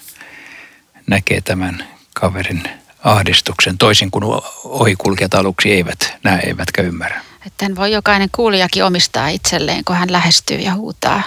näkee 1.07 1.41
tämän 1.41 1.89
kaverin 2.15 2.63
ahdistuksen, 3.05 3.79
toisin 3.79 4.11
kuin 4.11 4.25
ohikulkijat 4.65 5.35
aluksi 5.35 5.73
eivät 5.73 6.15
näe 6.25 6.41
eivätkä 6.47 6.83
ymmärrä. 6.83 7.21
Tämän 7.59 7.77
voi 7.77 7.93
jokainen 7.93 8.29
kuulijakin 8.33 8.85
omistaa 8.85 9.29
itselleen, 9.29 9.85
kun 9.85 9.97
hän 9.97 10.13
lähestyy 10.13 10.59
ja 10.59 10.75
huutaa. 10.75 11.23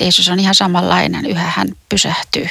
Jeesus 0.00 0.28
on 0.28 0.40
ihan 0.40 0.54
samanlainen, 0.54 1.26
yhä 1.26 1.52
hän 1.56 1.68
pysähtyy. 1.88 2.48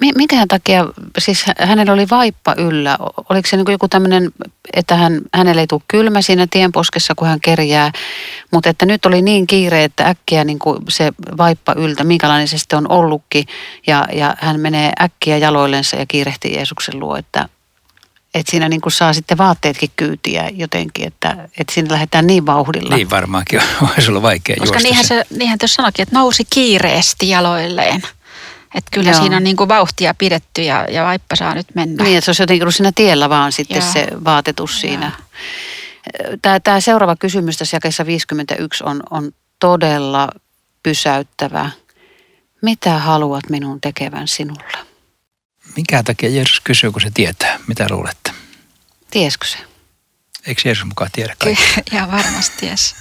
Mi- 0.00 0.12
Minkä 0.16 0.44
takia, 0.48 0.84
siis 1.18 1.44
hä- 1.44 1.66
hänellä 1.66 1.92
oli 1.92 2.06
vaippa 2.10 2.54
yllä. 2.56 2.96
Oliko 3.28 3.48
se 3.48 3.56
niin 3.56 3.64
joku 3.70 3.88
tämmöinen, 3.88 4.30
että 4.76 4.96
hän, 4.96 5.20
hänelle 5.34 5.60
ei 5.60 5.66
tule 5.66 5.80
kylmä 5.88 6.22
siinä 6.22 6.46
tienposkessa, 6.50 7.14
kun 7.14 7.28
hän 7.28 7.40
kerjää, 7.40 7.92
mutta 8.52 8.70
että 8.70 8.86
nyt 8.86 9.06
oli 9.06 9.22
niin 9.22 9.46
kiire, 9.46 9.84
että 9.84 10.04
äkkiä 10.08 10.44
niin 10.44 10.58
kuin 10.58 10.78
se 10.88 11.12
vaippa 11.38 11.72
yltä, 11.76 12.04
minkälainen 12.04 12.48
se 12.48 12.58
sitten 12.58 12.76
on 12.78 12.90
ollutkin, 12.90 13.44
ja, 13.86 14.06
ja 14.12 14.34
hän 14.38 14.60
menee 14.60 14.92
äkkiä 15.00 15.36
jaloillensa 15.38 15.96
ja 15.96 16.06
kiirehtii 16.06 16.54
Jeesuksen 16.54 17.00
luo, 17.00 17.16
että, 17.16 17.48
että 18.34 18.50
siinä 18.50 18.68
niin 18.68 18.80
kuin 18.80 18.92
saa 18.92 19.12
sitten 19.12 19.38
vaatteetkin 19.38 19.90
kyytiä 19.96 20.50
jotenkin, 20.54 21.06
että, 21.06 21.48
että 21.58 21.74
siinä 21.74 21.92
lähdetään 21.92 22.26
niin 22.26 22.46
vauhdilla. 22.46 22.96
Niin 22.96 23.10
varmaankin 23.10 23.60
olisi 23.94 24.10
ollut 24.10 24.22
vaikea 24.22 24.56
Koska 24.58 24.74
juosta 24.74 24.88
niinhän, 24.88 25.04
se, 25.04 25.26
niinhän 25.38 25.58
tuossa 25.58 25.74
sanoikin, 25.76 26.02
että 26.02 26.16
nousi 26.18 26.42
kiireesti 26.50 27.28
jaloilleen. 27.28 28.02
Että 28.74 28.90
kyllä 28.90 29.10
Joo. 29.10 29.20
siinä 29.20 29.36
on 29.36 29.44
niin 29.44 29.56
kuin 29.56 29.68
vauhtia 29.68 30.14
pidetty 30.14 30.62
ja, 30.62 30.86
ja 30.90 31.04
vaippa 31.04 31.36
saa 31.36 31.54
nyt 31.54 31.66
mennä. 31.74 32.04
Niin, 32.04 32.18
että 32.18 32.24
se 32.24 32.30
olisi 32.30 32.42
jotenkin 32.42 32.62
ollut 32.62 32.74
siinä 32.74 32.92
tiellä 32.94 33.28
vaan 33.28 33.52
sitten 33.52 33.82
Joo. 33.82 33.92
se 33.92 34.06
vaatetus 34.24 34.80
siinä. 34.80 35.12
Tämä, 36.42 36.60
tämä 36.60 36.80
seuraava 36.80 37.16
kysymys 37.16 37.56
tässä 37.56 37.76
jakeessa 37.76 38.06
51 38.06 38.84
on, 38.84 39.02
on 39.10 39.32
todella 39.58 40.28
pysäyttävä. 40.82 41.70
Mitä 42.62 42.98
haluat 42.98 43.50
minun 43.50 43.80
tekevän 43.80 44.28
sinulle? 44.28 44.78
Minkä 45.76 46.02
takia 46.02 46.30
Jeesus 46.30 46.60
kysyy, 46.60 46.92
kun 46.92 47.00
se 47.00 47.10
tietää? 47.14 47.58
Mitä 47.66 47.86
luulette? 47.90 48.32
Tieskö 49.10 49.46
se? 49.46 49.58
Eikö 50.46 50.60
Jeesus 50.64 50.84
mukaan 50.84 51.10
tiedä 51.12 51.36
kaikkea? 51.38 51.66
Kyllä, 51.74 51.82
ihan 51.92 52.12
varmasti 52.12 52.66
jes. 52.66 52.94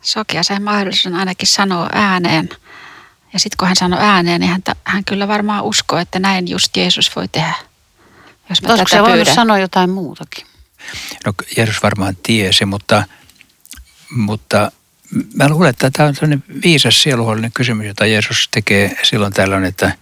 Sokea 0.00 0.42
sen 0.42 0.62
mahdollisuuden 0.62 1.18
ainakin 1.18 1.48
sanoa 1.48 1.88
ääneen. 1.92 2.48
Ja 3.32 3.38
sitten 3.38 3.56
kun 3.58 3.68
hän 3.68 3.76
sanoi 3.76 3.98
ääneen, 4.02 4.40
niin 4.40 4.50
hän, 4.50 4.62
hän 4.84 5.04
kyllä 5.04 5.28
varmaan 5.28 5.64
uskoo, 5.64 5.98
että 5.98 6.18
näin 6.18 6.48
just 6.48 6.76
Jeesus 6.76 7.16
voi 7.16 7.28
tehdä. 7.28 7.54
Jos 8.48 8.62
mä 8.62 8.68
Olisiko 8.68 8.76
tätä 8.76 8.96
se 8.96 9.02
voinut 9.02 9.18
pyydän. 9.18 9.34
sanoa 9.34 9.58
jotain 9.58 9.90
muutakin? 9.90 10.46
No 11.26 11.32
Jeesus 11.56 11.82
varmaan 11.82 12.16
tiesi, 12.22 12.64
mutta, 12.64 13.04
mutta 14.10 14.72
mä 15.34 15.48
luulen, 15.48 15.70
että 15.70 15.90
tämä 15.90 16.08
on 16.08 16.14
sellainen 16.14 16.44
viisas 16.62 17.02
sieluhuolinen 17.02 17.52
kysymys, 17.52 17.86
jota 17.86 18.06
Jeesus 18.06 18.48
tekee 18.50 18.96
silloin 19.02 19.32
tällöin, 19.32 19.64
että, 19.64 19.92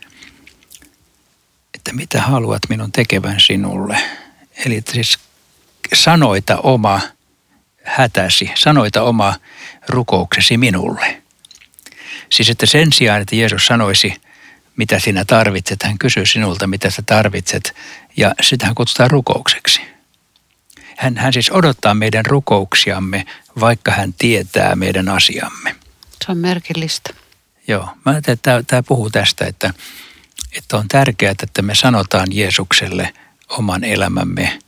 että 1.75 1.93
mitä 1.93 2.23
haluat 2.23 2.63
minun 2.69 2.93
tekevän 2.93 3.41
sinulle. 3.41 3.99
Eli 4.67 4.77
että 4.77 4.93
siis 4.93 5.19
sanoita 5.95 6.61
oma 6.61 7.01
hätäsi, 7.85 8.51
sanoita 8.55 9.03
oma 9.03 9.35
rukouksesi 9.89 10.59
minulle. 10.59 11.23
Siis 12.31 12.51
että 12.51 12.67
sen 12.67 12.93
sijaan, 12.93 13.21
että 13.21 13.37
Jeesus 13.37 13.67
sanoisi, 13.67 14.15
mitä 14.77 14.99
sinä 14.99 15.25
tarvitset, 15.25 15.83
hän 15.83 15.99
kysyy 15.99 16.27
sinulta, 16.27 16.67
mitä 16.67 16.91
sä 16.91 17.03
tarvitset, 17.07 17.77
ja 18.17 18.35
sitähän 18.41 18.75
kutsutaan 18.75 19.11
rukoukseksi. 19.11 19.81
Hän, 20.97 21.17
hän 21.17 21.33
siis 21.33 21.51
odottaa 21.51 21.95
meidän 21.95 22.27
rukouksiamme, 22.27 23.27
vaikka 23.61 23.93
hän 23.93 24.15
tietää 24.19 24.77
meidän 24.77 25.09
asiamme. 25.09 25.77
Se 26.25 26.33
on 26.33 26.39
merkillistä. 26.39 27.15
Joo, 27.69 27.85
mä 27.85 28.13
ajattelin, 28.13 28.35
että 28.35 28.51
tämä, 28.51 28.63
tämä 28.63 28.83
puhuu 28.83 29.11
tästä, 29.11 29.45
että, 29.47 29.75
että 30.57 30.77
on 30.77 30.89
tärkeää, 30.89 31.35
että 31.43 31.63
me 31.63 31.75
sanotaan 31.75 32.27
Jeesukselle 32.31 33.13
oman 33.49 33.85
elämämme 33.85 34.59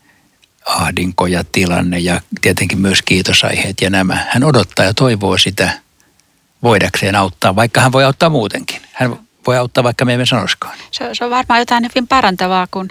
ahdinko 0.67 1.27
ja 1.27 1.45
tilanne 1.45 1.99
ja 1.99 2.21
tietenkin 2.41 2.81
myös 2.81 3.03
kiitosaiheet 3.03 3.81
ja 3.81 3.91
nämä. 3.91 4.27
Hän 4.31 4.45
odottaa 4.45 4.85
ja 4.85 4.95
toivoo 4.95 5.39
sitä 5.39 5.81
voidakseen 6.63 7.15
auttaa, 7.17 7.57
vaikka 7.57 7.81
hän 7.81 7.93
voi 7.93 8.05
auttaa 8.05 8.31
muutenkin. 8.31 8.83
Hän 8.93 9.17
voi 9.47 9.57
auttaa, 9.57 9.85
vaikka 9.85 10.05
me 10.05 10.15
emme 10.15 10.27
sanoisikaan. 10.27 10.79
Se, 10.91 11.09
se 11.13 11.25
on 11.25 11.31
varmaan 11.31 11.61
jotain 11.61 11.85
hyvin 11.85 12.09
parantavaa, 12.09 12.67
kun 12.71 12.89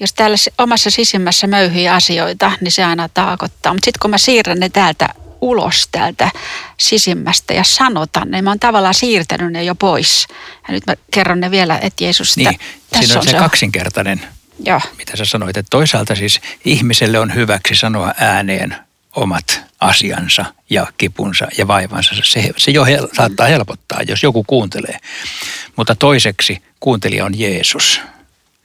jos 0.00 0.12
täällä 0.12 0.36
omassa 0.58 0.90
sisimmässä 0.90 1.46
möyhii 1.46 1.88
asioita, 1.88 2.52
niin 2.60 2.72
se 2.72 2.84
aina 2.84 3.08
taakottaa. 3.08 3.72
Mutta 3.72 3.84
sitten 3.84 4.00
kun 4.00 4.10
mä 4.10 4.18
siirrän 4.18 4.60
ne 4.60 4.68
täältä 4.68 5.08
ulos 5.40 5.88
täältä 5.92 6.30
sisimmästä 6.78 7.54
ja 7.54 7.64
sanotan, 7.64 8.30
niin 8.30 8.44
mä 8.44 8.50
oon 8.50 8.58
tavallaan 8.58 8.94
siirtänyt 8.94 9.52
ne 9.52 9.64
jo 9.64 9.74
pois. 9.74 10.26
Ja 10.68 10.74
nyt 10.74 10.86
mä 10.86 10.94
kerron 11.10 11.40
ne 11.40 11.50
vielä, 11.50 11.78
että 11.78 12.04
Jeesus, 12.04 12.36
Niin, 12.36 12.58
tä- 12.58 12.64
tässä 12.90 13.06
siinä 13.06 13.20
on 13.20 13.24
se 13.26 13.30
se 13.30 13.36
kaksinkertainen 13.36 14.26
Joo, 14.64 14.80
mitä 14.98 15.16
sä 15.16 15.24
sanoit, 15.24 15.56
että 15.56 15.70
toisaalta 15.70 16.14
siis 16.14 16.40
ihmiselle 16.64 17.18
on 17.18 17.34
hyväksi 17.34 17.76
sanoa 17.76 18.14
ääneen 18.20 18.76
omat 19.16 19.62
asiansa 19.86 20.44
ja 20.70 20.86
kipunsa 20.98 21.48
ja 21.58 21.68
vaivansa. 21.68 22.14
Se, 22.24 22.52
se 22.56 22.70
jo 22.70 22.84
hel, 22.84 23.08
saattaa 23.16 23.46
helpottaa, 23.46 24.02
jos 24.02 24.22
joku 24.22 24.44
kuuntelee. 24.44 24.98
Mutta 25.76 25.94
toiseksi 25.94 26.62
kuuntelija 26.80 27.24
on 27.24 27.38
Jeesus, 27.38 28.00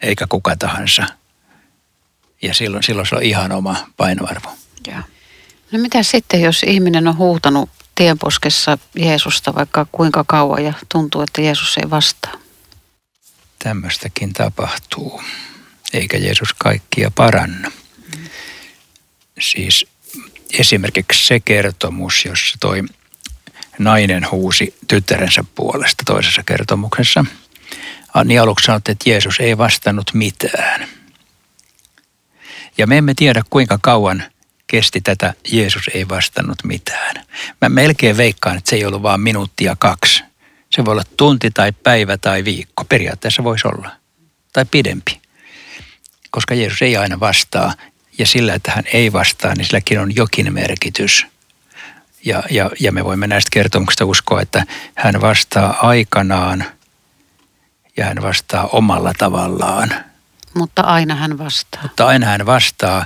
eikä 0.02 0.28
kuka 0.30 0.56
tahansa. 0.56 1.04
Ja 2.42 2.54
silloin, 2.54 2.84
silloin 2.84 3.08
se 3.08 3.16
on 3.16 3.24
ihan 3.24 3.52
oma 3.52 3.76
painoarvo. 3.98 4.50
joo. 4.88 5.02
No 5.72 5.80
mitä 5.80 6.04
sitten, 6.04 6.42
jos 6.42 6.64
ihminen 6.64 7.08
on 7.08 7.18
huutanut 7.18 7.70
tienposkessa 7.96 8.78
Jeesusta 8.96 9.56
vaikka 9.56 9.86
kuinka 9.92 10.24
kauan 10.28 10.64
ja 10.66 10.74
tuntuu, 10.90 11.22
että 11.22 11.42
Jeesus 11.42 11.78
ei 11.78 11.90
vastaa? 11.90 12.34
Tämmöistäkin 13.64 14.34
tapahtuu, 14.34 15.22
eikä 15.94 16.18
Jeesus 16.18 16.54
kaikkia 16.54 17.12
paranna. 17.16 17.72
Siis 19.40 19.86
esimerkiksi 20.60 21.28
se 21.28 21.40
kertomus, 21.40 22.26
jossa 22.26 22.58
toi 22.60 22.84
nainen 23.80 24.32
huusi 24.32 24.76
tyttärensä 24.88 25.44
puolesta 25.56 26.04
toisessa 26.06 26.44
kertomuksessa, 26.44 27.26
niin 28.26 28.42
aluksi 28.42 28.66
sanottiin, 28.66 28.94
että 28.94 29.10
Jeesus 29.10 29.40
ei 29.40 29.58
vastannut 29.58 30.14
mitään. 30.14 30.88
Ja 32.78 32.88
me 32.88 32.98
emme 32.98 33.14
tiedä, 33.14 33.42
kuinka 33.50 33.80
kauan 33.82 34.24
kesti 34.68 35.02
tätä, 35.02 35.34
Jeesus 35.52 35.84
ei 35.94 36.10
vastannut 36.10 36.58
mitään. 36.64 37.16
Mä 37.62 37.70
melkein 37.70 38.18
veikkaan, 38.18 38.58
että 38.58 38.70
se 38.70 38.76
ei 38.76 38.86
ollut 38.86 39.04
vain 39.04 39.22
minuuttia 39.22 39.76
kaksi. 39.80 40.24
Se 40.70 40.86
voi 40.86 40.92
olla 40.92 41.04
tunti 41.18 41.52
tai 41.52 41.72
päivä 41.72 42.18
tai 42.18 42.46
viikko. 42.46 42.86
Periaatteessa 42.86 43.44
voisi 43.44 43.68
olla. 43.68 43.92
Tai 44.54 44.66
pidempi. 44.66 45.22
Koska 46.30 46.56
Jeesus 46.56 46.82
ei 46.82 46.98
aina 46.98 47.20
vastaa. 47.20 47.74
Ja 48.18 48.26
sillä, 48.28 48.54
että 48.54 48.72
hän 48.72 48.84
ei 48.94 49.14
vastaa, 49.14 49.54
niin 49.56 49.66
silläkin 49.66 50.00
on 50.00 50.16
jokin 50.16 50.54
merkitys. 50.54 51.26
Ja, 52.26 52.44
ja, 52.50 52.70
ja 52.80 52.92
me 52.92 53.06
voimme 53.06 53.28
näistä 53.28 53.50
kertomuksista 53.54 54.06
uskoa, 54.06 54.42
että 54.42 54.66
hän 54.96 55.22
vastaa 55.22 55.88
aikanaan 55.88 56.66
ja 57.98 58.06
hän 58.06 58.22
vastaa 58.22 58.68
omalla 58.68 59.14
tavallaan. 59.18 59.96
Mutta 60.54 60.82
aina 60.82 61.16
hän 61.16 61.38
vastaa. 61.38 61.82
Mutta 61.82 62.08
aina 62.08 62.26
hän 62.26 62.46
vastaa 62.46 63.06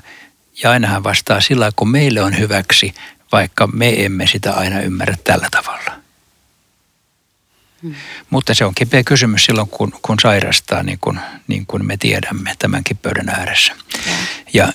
ja 0.63 0.71
aina 0.71 0.87
hän 0.87 1.03
vastaa 1.03 1.41
sillä 1.41 1.71
kun 1.75 1.89
meille 1.89 2.21
on 2.21 2.37
hyväksi, 2.37 2.93
vaikka 3.31 3.67
me 3.67 4.05
emme 4.05 4.27
sitä 4.27 4.53
aina 4.53 4.79
ymmärrä 4.79 5.15
tällä 5.23 5.47
tavalla. 5.51 5.91
Hmm. 7.81 7.95
Mutta 8.29 8.53
se 8.53 8.65
on 8.65 8.75
kipeä 8.75 9.03
kysymys 9.03 9.45
silloin, 9.45 9.69
kun, 9.69 9.93
kun 10.01 10.19
sairastaa, 10.21 10.83
niin 10.83 10.99
kuin, 11.01 11.19
niin 11.47 11.65
kuin 11.65 11.85
me 11.85 11.97
tiedämme 11.97 12.55
tämän 12.59 12.83
kipeyden 12.83 13.29
ääressä. 13.29 13.73
Ja, 14.55 14.73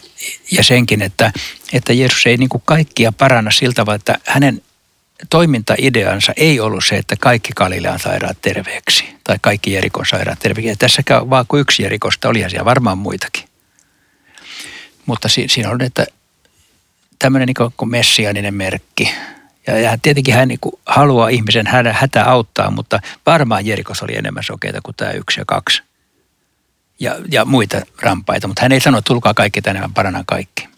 ja 0.51 0.64
senkin, 0.64 1.03
että, 1.03 1.33
että 1.73 1.93
Jeesus 1.93 2.27
ei 2.27 2.37
niin 2.37 2.49
kuin 2.49 2.62
kaikkia 2.64 3.12
paranna 3.12 3.51
siltä 3.51 3.75
tavalla, 3.75 3.97
että 3.97 4.19
hänen 4.25 4.62
toimintaideansa 5.31 6.33
ei 6.37 6.61
ollut 6.61 6.85
se, 6.85 6.97
että 6.97 7.16
kaikki 7.21 7.53
Galilean 7.57 7.99
sairaat 7.99 8.38
terveeksi 8.43 9.05
tai 9.25 9.37
kaikki 9.40 9.73
Jerikon 9.73 10.07
sairaat 10.07 10.38
terveeksi. 10.38 10.69
Ja 10.69 10.77
tässäkään 10.77 11.31
vaan 11.31 11.45
kuin 11.49 11.61
yksi 11.61 11.83
Jerikosta, 11.83 12.29
olihan 12.29 12.51
siellä 12.51 12.64
varmaan 12.64 12.99
muitakin. 12.99 13.45
Mutta 15.07 15.29
si, 15.29 15.49
siinä 15.49 15.71
on, 15.71 15.83
että 15.83 16.07
tämmöinen 17.19 17.47
niin 17.47 17.71
kuin 17.77 17.90
messianinen 17.90 18.55
merkki. 18.55 19.14
Ja, 19.66 19.99
tietenkin 20.03 20.35
hän 20.35 20.49
niin 20.49 20.59
haluaa 20.87 21.29
ihmisen 21.29 21.66
hätä 21.93 22.25
auttaa, 22.25 22.71
mutta 22.71 23.01
varmaan 23.27 23.66
Jerikos 23.66 24.03
oli 24.03 24.16
enemmän 24.16 24.45
sokeita 24.45 24.81
kuin 24.83 24.97
tämä 24.97 25.11
yksi 25.11 25.40
ja 25.40 25.45
kaksi. 25.45 25.83
Ja, 27.01 27.17
ja 27.31 27.45
muita 27.45 27.81
rampaita, 28.01 28.49
mutta 28.49 28.63
hän 28.63 28.73
ei 28.73 28.81
sano, 28.81 29.03
tulkaa 29.03 29.35
kaikki 29.35 29.63
tänne, 29.63 29.81
vaan 29.81 29.95
parannan 29.95 30.27
kaikki. 30.27 30.69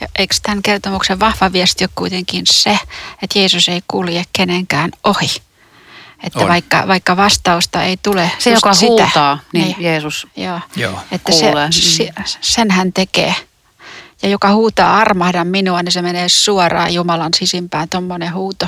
Ja 0.00 0.08
eikö 0.18 0.34
tämän 0.42 0.62
kertomuksen 0.62 1.20
vahva 1.20 1.52
viesti 1.52 1.84
ole 1.84 1.90
kuitenkin 1.94 2.44
se, 2.50 2.78
että 3.22 3.38
Jeesus 3.38 3.68
ei 3.68 3.80
kulje 3.88 4.24
kenenkään 4.32 4.90
ohi? 5.04 5.42
Että 6.24 6.48
vaikka, 6.48 6.88
vaikka 6.88 7.16
vastausta 7.16 7.82
ei 7.82 7.96
tule 7.96 8.30
Se, 8.38 8.50
joka 8.50 8.74
sitä, 8.74 8.86
huutaa, 8.86 9.38
niin, 9.52 9.64
niin 9.64 9.76
Jeesus 9.78 10.26
joo, 10.36 10.60
joo. 10.76 11.00
Että 11.12 11.32
se, 11.32 11.52
se, 11.70 12.12
sen 12.40 12.70
hän 12.70 12.92
tekee. 12.92 13.34
Ja 14.22 14.28
joka 14.28 14.52
huutaa 14.52 14.96
armahda 14.96 15.44
minua, 15.44 15.82
niin 15.82 15.92
se 15.92 16.02
menee 16.02 16.28
suoraan 16.28 16.94
Jumalan 16.94 17.34
sisimpään, 17.34 17.88
tuommoinen 17.88 18.34
huuto. 18.34 18.66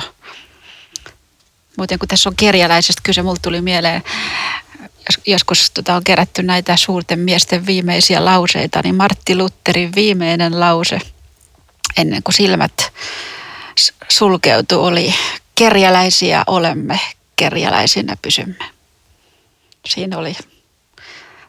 Muuten 1.77 1.99
kun 1.99 2.07
tässä 2.07 2.29
on 2.29 2.35
kerjäläisestä 2.35 3.01
kyse, 3.03 3.21
mulle 3.21 3.39
tuli 3.41 3.61
mieleen, 3.61 4.03
joskus 5.25 5.71
tota, 5.71 5.95
on 5.95 6.03
kerätty 6.03 6.43
näitä 6.43 6.77
suurten 6.77 7.19
miesten 7.19 7.65
viimeisiä 7.65 8.25
lauseita, 8.25 8.81
niin 8.83 8.95
Martti 8.95 9.35
Lutterin 9.35 9.95
viimeinen 9.95 10.59
lause 10.59 10.99
ennen 11.97 12.23
kuin 12.23 12.35
silmät 12.35 12.93
sulkeutu 14.09 14.83
oli 14.83 15.13
kerjäläisiä 15.55 16.43
olemme, 16.47 16.99
kerjäläisinä 17.35 18.17
pysymme. 18.21 18.65
Siinä 19.85 20.17
oli 20.17 20.35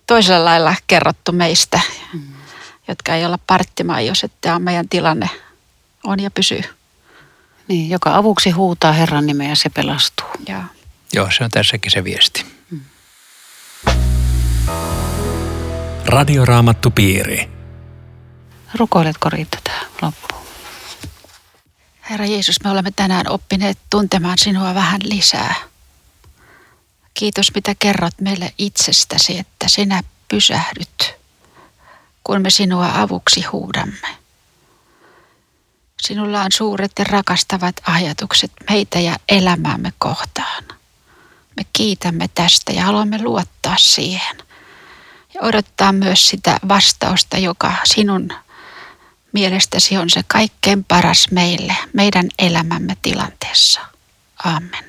toisella 0.06 0.44
lailla 0.44 0.74
kerrottu 0.86 1.32
meistä. 1.32 1.80
Mm 2.12 2.34
jotka 2.88 3.14
ei 3.14 3.24
olla 3.24 3.38
parttimaan, 3.46 4.06
jos 4.06 4.24
että 4.24 4.54
on 4.54 4.62
meidän 4.62 4.88
tilanne 4.88 5.30
on 6.04 6.20
ja 6.20 6.30
pysyy. 6.30 6.62
Niin, 7.68 7.90
joka 7.90 8.16
avuksi 8.16 8.50
huutaa 8.50 8.92
Herran 8.92 9.26
nimeä 9.26 9.48
ja 9.48 9.56
se 9.56 9.68
pelastuu. 9.68 10.26
Joo. 10.48 10.62
Joo, 11.12 11.30
se 11.30 11.44
on 11.44 11.50
tässäkin 11.50 11.92
se 11.92 12.04
viesti. 12.04 12.44
Hmm. 12.70 12.80
Radioraamattu 16.06 16.90
piiri. 16.90 17.50
Rukoiletko 18.74 19.30
Riitta 19.30 19.58
tähän 19.64 19.86
loppuun? 20.02 20.46
Herra 22.10 22.26
Jeesus, 22.26 22.64
me 22.64 22.70
olemme 22.70 22.90
tänään 22.90 23.28
oppineet 23.28 23.78
tuntemaan 23.90 24.38
sinua 24.38 24.74
vähän 24.74 25.00
lisää. 25.04 25.54
Kiitos, 27.14 27.54
mitä 27.54 27.74
kerrot 27.78 28.20
meille 28.20 28.54
itsestäsi, 28.58 29.38
että 29.38 29.66
sinä 29.68 30.02
pysähdyt 30.28 31.14
kun 32.24 32.42
me 32.42 32.50
sinua 32.50 32.90
avuksi 32.94 33.42
huudamme. 33.42 34.08
Sinulla 36.02 36.42
on 36.42 36.52
suuret 36.52 36.92
ja 36.98 37.04
rakastavat 37.04 37.76
ajatukset 37.86 38.52
meitä 38.70 39.00
ja 39.00 39.16
elämäämme 39.28 39.92
kohtaan. 39.98 40.64
Me 41.56 41.66
kiitämme 41.72 42.28
tästä 42.34 42.72
ja 42.72 42.84
haluamme 42.84 43.22
luottaa 43.22 43.76
siihen. 43.78 44.36
Ja 45.34 45.40
odottaa 45.42 45.92
myös 45.92 46.28
sitä 46.28 46.58
vastausta, 46.68 47.38
joka 47.38 47.72
sinun 47.84 48.32
mielestäsi 49.32 49.96
on 49.96 50.10
se 50.10 50.20
kaikkein 50.26 50.84
paras 50.84 51.26
meille, 51.30 51.76
meidän 51.92 52.28
elämämme 52.38 52.96
tilanteessa. 53.02 53.80
Amen. 54.44 54.84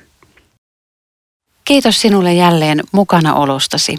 Kiitos 1.64 2.00
sinulle 2.00 2.34
jälleen 2.34 2.82
mukana 2.92 3.34
olostasi. 3.34 3.98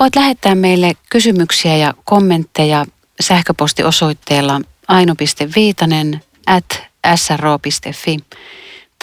Voit 0.00 0.16
lähettää 0.16 0.54
meille 0.54 0.92
kysymyksiä 1.10 1.76
ja 1.76 1.94
kommentteja 2.04 2.86
sähköpostiosoitteella 3.20 4.60
aino.viitanen 4.88 6.22
at 6.46 6.82
sro.fi 7.16 8.16